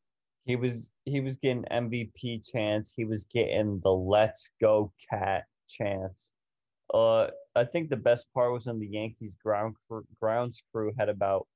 [0.44, 2.92] He was he was getting MVP chance.
[2.94, 6.32] He was getting the "Let's Go Cat" chance.
[6.92, 11.08] Uh, I think the best part was when the Yankees ground crew, grounds crew had
[11.08, 11.46] about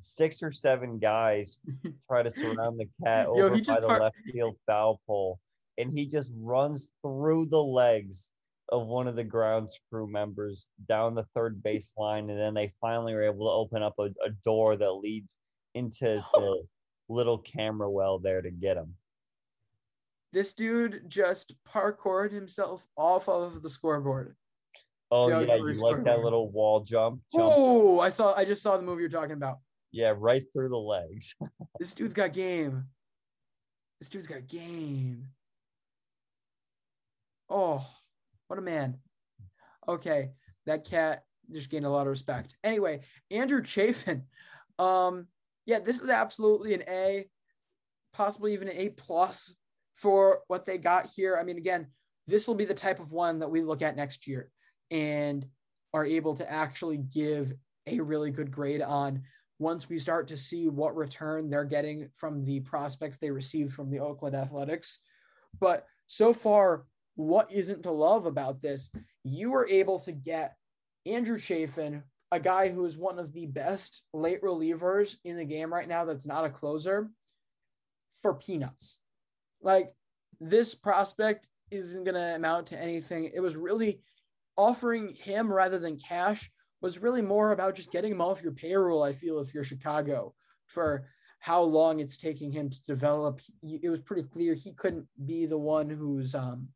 [0.00, 1.58] six or seven guys
[2.06, 5.38] try to surround the cat Yo, over by the par- left field foul pole,
[5.78, 8.32] and he just runs through the legs
[8.70, 12.70] of one of the grounds crew members down the third base line, and then they
[12.80, 15.38] finally were able to open up a, a door that leads
[15.74, 16.62] into the
[17.08, 18.94] little camera well there to get him.
[20.32, 24.36] This dude just parkoured himself off of the scoreboard.
[25.10, 27.20] Oh Yeah, yeah, you like that little wall jump?
[27.32, 28.34] jump Oh, I saw.
[28.34, 29.58] I just saw the movie you're talking about.
[29.96, 31.34] Yeah, right through the legs.
[31.78, 32.84] This dude's got game.
[33.98, 35.28] This dude's got game.
[37.48, 37.86] Oh,
[38.48, 38.98] what a man.
[39.88, 40.32] Okay,
[40.66, 42.56] that cat just gained a lot of respect.
[42.62, 44.22] Anyway, Andrew Chafin.
[44.78, 45.28] Um,
[45.64, 47.30] yeah, this is absolutely an A,
[48.12, 49.56] possibly even an A plus
[49.94, 51.38] for what they got here.
[51.40, 51.86] I mean, again,
[52.26, 54.50] this will be the type of one that we look at next year
[54.90, 55.46] and
[55.94, 57.54] are able to actually give
[57.86, 59.22] a really good grade on
[59.58, 63.90] once we start to see what return they're getting from the prospects they received from
[63.90, 65.00] the Oakland Athletics.
[65.60, 66.84] But so far,
[67.14, 68.90] what isn't to love about this?
[69.24, 70.56] You were able to get
[71.06, 72.02] Andrew Chafin,
[72.32, 76.04] a guy who is one of the best late relievers in the game right now
[76.04, 77.10] that's not a closer,
[78.20, 79.00] for peanuts.
[79.62, 79.94] Like
[80.40, 83.30] this prospect isn't going to amount to anything.
[83.34, 84.00] It was really
[84.56, 86.50] offering him rather than cash
[86.86, 89.02] was really more about just getting him off your payroll.
[89.02, 90.32] I feel if you're Chicago
[90.66, 91.08] for
[91.40, 93.40] how long it's taking him to develop.
[93.64, 96.68] It was pretty clear he couldn't be the one who's um,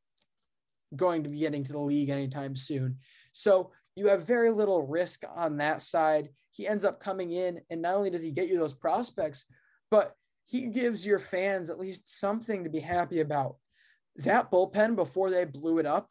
[0.96, 2.98] going to be getting to the league anytime soon.
[3.30, 6.30] So you have very little risk on that side.
[6.50, 9.46] He ends up coming in, and not only does he get you those prospects,
[9.92, 13.58] but he gives your fans at least something to be happy about.
[14.16, 16.10] That bullpen before they blew it up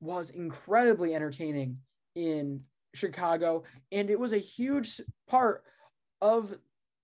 [0.00, 1.78] was incredibly entertaining
[2.16, 2.64] in
[2.98, 5.64] Chicago, and it was a huge part
[6.20, 6.54] of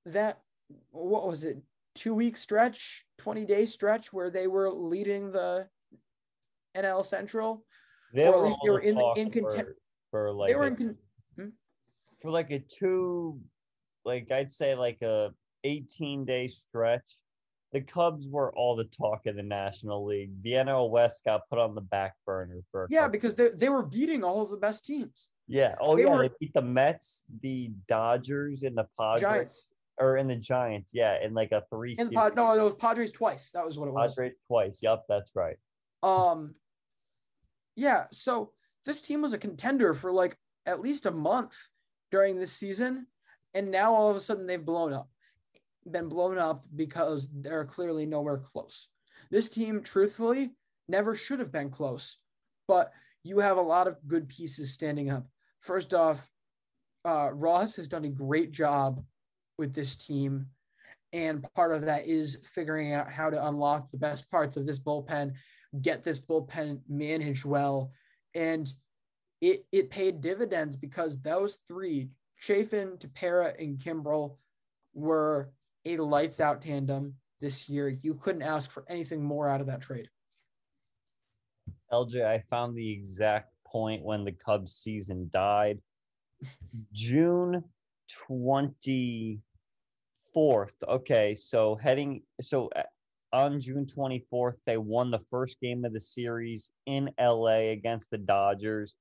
[0.06, 0.40] that.
[0.90, 1.58] What was it?
[1.94, 5.68] Two week stretch, 20 day stretch where they were leading the
[6.76, 7.64] NL Central.
[8.12, 9.68] They were, they were in, in content.
[10.10, 10.96] for, for like They were a- in con-
[11.36, 11.48] hmm?
[12.20, 13.40] for like a two,
[14.04, 15.32] like I'd say like a
[15.62, 17.18] 18 day stretch.
[17.72, 20.30] The Cubs were all the talk of the National League.
[20.42, 23.82] The NL West got put on the back burner for Yeah, because they, they were
[23.82, 25.28] beating all of the best teams.
[25.48, 25.74] Yeah.
[25.80, 29.74] Oh they yeah, were- they beat the Mets, the Dodgers, and the Padres, Giants.
[29.98, 30.92] or in the Giants.
[30.94, 31.94] Yeah, in like a three.
[31.94, 32.12] Series.
[32.12, 33.50] No, it was Padres twice.
[33.52, 34.14] That was what it was.
[34.14, 34.80] Padres twice.
[34.82, 35.56] Yep, that's right.
[36.02, 36.54] Um,
[37.76, 38.04] yeah.
[38.10, 38.52] So
[38.84, 40.36] this team was a contender for like
[40.66, 41.56] at least a month
[42.10, 43.06] during this season,
[43.54, 45.08] and now all of a sudden they've blown up,
[45.90, 48.88] been blown up because they're clearly nowhere close.
[49.30, 50.50] This team, truthfully,
[50.88, 52.18] never should have been close,
[52.68, 52.92] but
[53.24, 55.26] you have a lot of good pieces standing up.
[55.64, 56.30] First off,
[57.06, 59.02] uh, Ross has done a great job
[59.56, 60.46] with this team.
[61.14, 64.78] And part of that is figuring out how to unlock the best parts of this
[64.78, 65.32] bullpen,
[65.80, 67.92] get this bullpen managed well.
[68.34, 68.68] And
[69.40, 74.36] it, it paid dividends because those three, Chafin, Tepera, and Kimbrel,
[74.92, 75.50] were
[75.86, 77.98] a lights out tandem this year.
[78.02, 80.10] You couldn't ask for anything more out of that trade.
[81.90, 85.80] LJ, I found the exact point when the Cubs season died.
[86.92, 87.64] June
[88.28, 89.40] 24th.
[90.88, 92.82] Okay, so heading so uh,
[93.32, 98.18] on June 24th, they won the first game of the series in LA against the
[98.18, 98.94] Dodgers,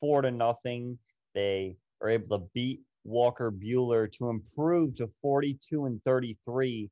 [0.00, 0.98] four to nothing.
[1.34, 6.90] They are able to beat Walker Buehler to improve to 42 and 33.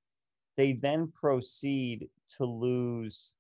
[0.57, 3.35] They then proceed to lose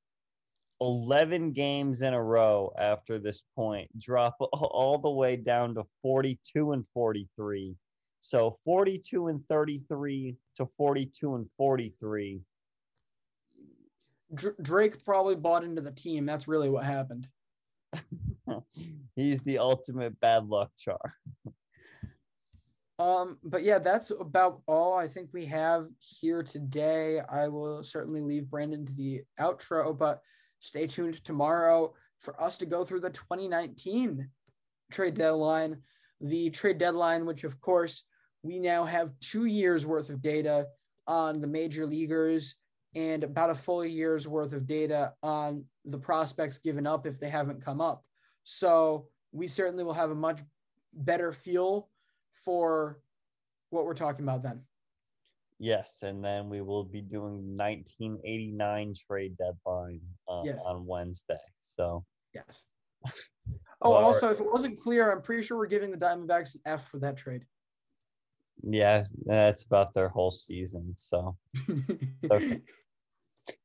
[0.81, 6.73] 11 games in a row after this point, drop all the way down to 42
[6.73, 7.77] and 43.
[8.21, 12.41] So 42 and 33 to 42 and 43.
[14.63, 16.27] Drake probably bought into the team.
[16.27, 17.29] That's really what happened.
[19.15, 21.15] He's the ultimate bad luck char.
[22.99, 27.21] Um, but yeah, that's about all I think we have here today.
[27.21, 30.21] I will certainly leave Brandon to the outro, but
[30.65, 34.28] stay tuned tomorrow for us to go through the 2019
[34.91, 35.77] trade deadline.
[36.23, 38.05] The trade deadline, which of course
[38.43, 40.66] we now have two years worth of data
[41.07, 42.57] on the major leaguers
[42.95, 47.28] and about a full year's worth of data on the prospects given up if they
[47.28, 48.03] haven't come up.
[48.45, 50.41] So we certainly will have a much
[50.95, 51.91] better feel
[52.32, 53.01] for
[53.69, 54.62] what we're talking about then.
[55.65, 60.61] Yes, and then we will be doing 1989 trade deadline uh, Yes.
[60.62, 61.41] on Wednesday.
[61.61, 62.05] So
[62.35, 62.66] Yes.
[63.81, 66.61] Oh, Well, also, if it wasn't clear, I'm pretty sure we're giving the Diamondbacks an
[66.66, 67.47] F for that trade.
[68.62, 70.93] yeah, that's about their whole season.
[70.99, 71.36] So
[72.31, 72.61] okay.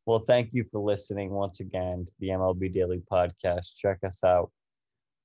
[0.05, 3.75] Well, thank you for listening once again to the MLB Daily Podcast.
[3.75, 4.51] Check us out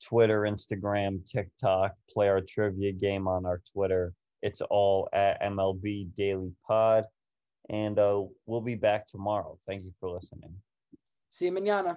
[0.05, 1.93] Twitter, Instagram, TikTok.
[2.11, 4.13] Play our trivia game on our Twitter.
[4.45, 7.07] It's all at MLB Daily Pod.
[7.71, 9.59] And uh, we'll be back tomorrow.
[9.67, 10.55] Thank you for listening.
[11.31, 11.97] See you mañana.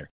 [0.00, 0.10] Center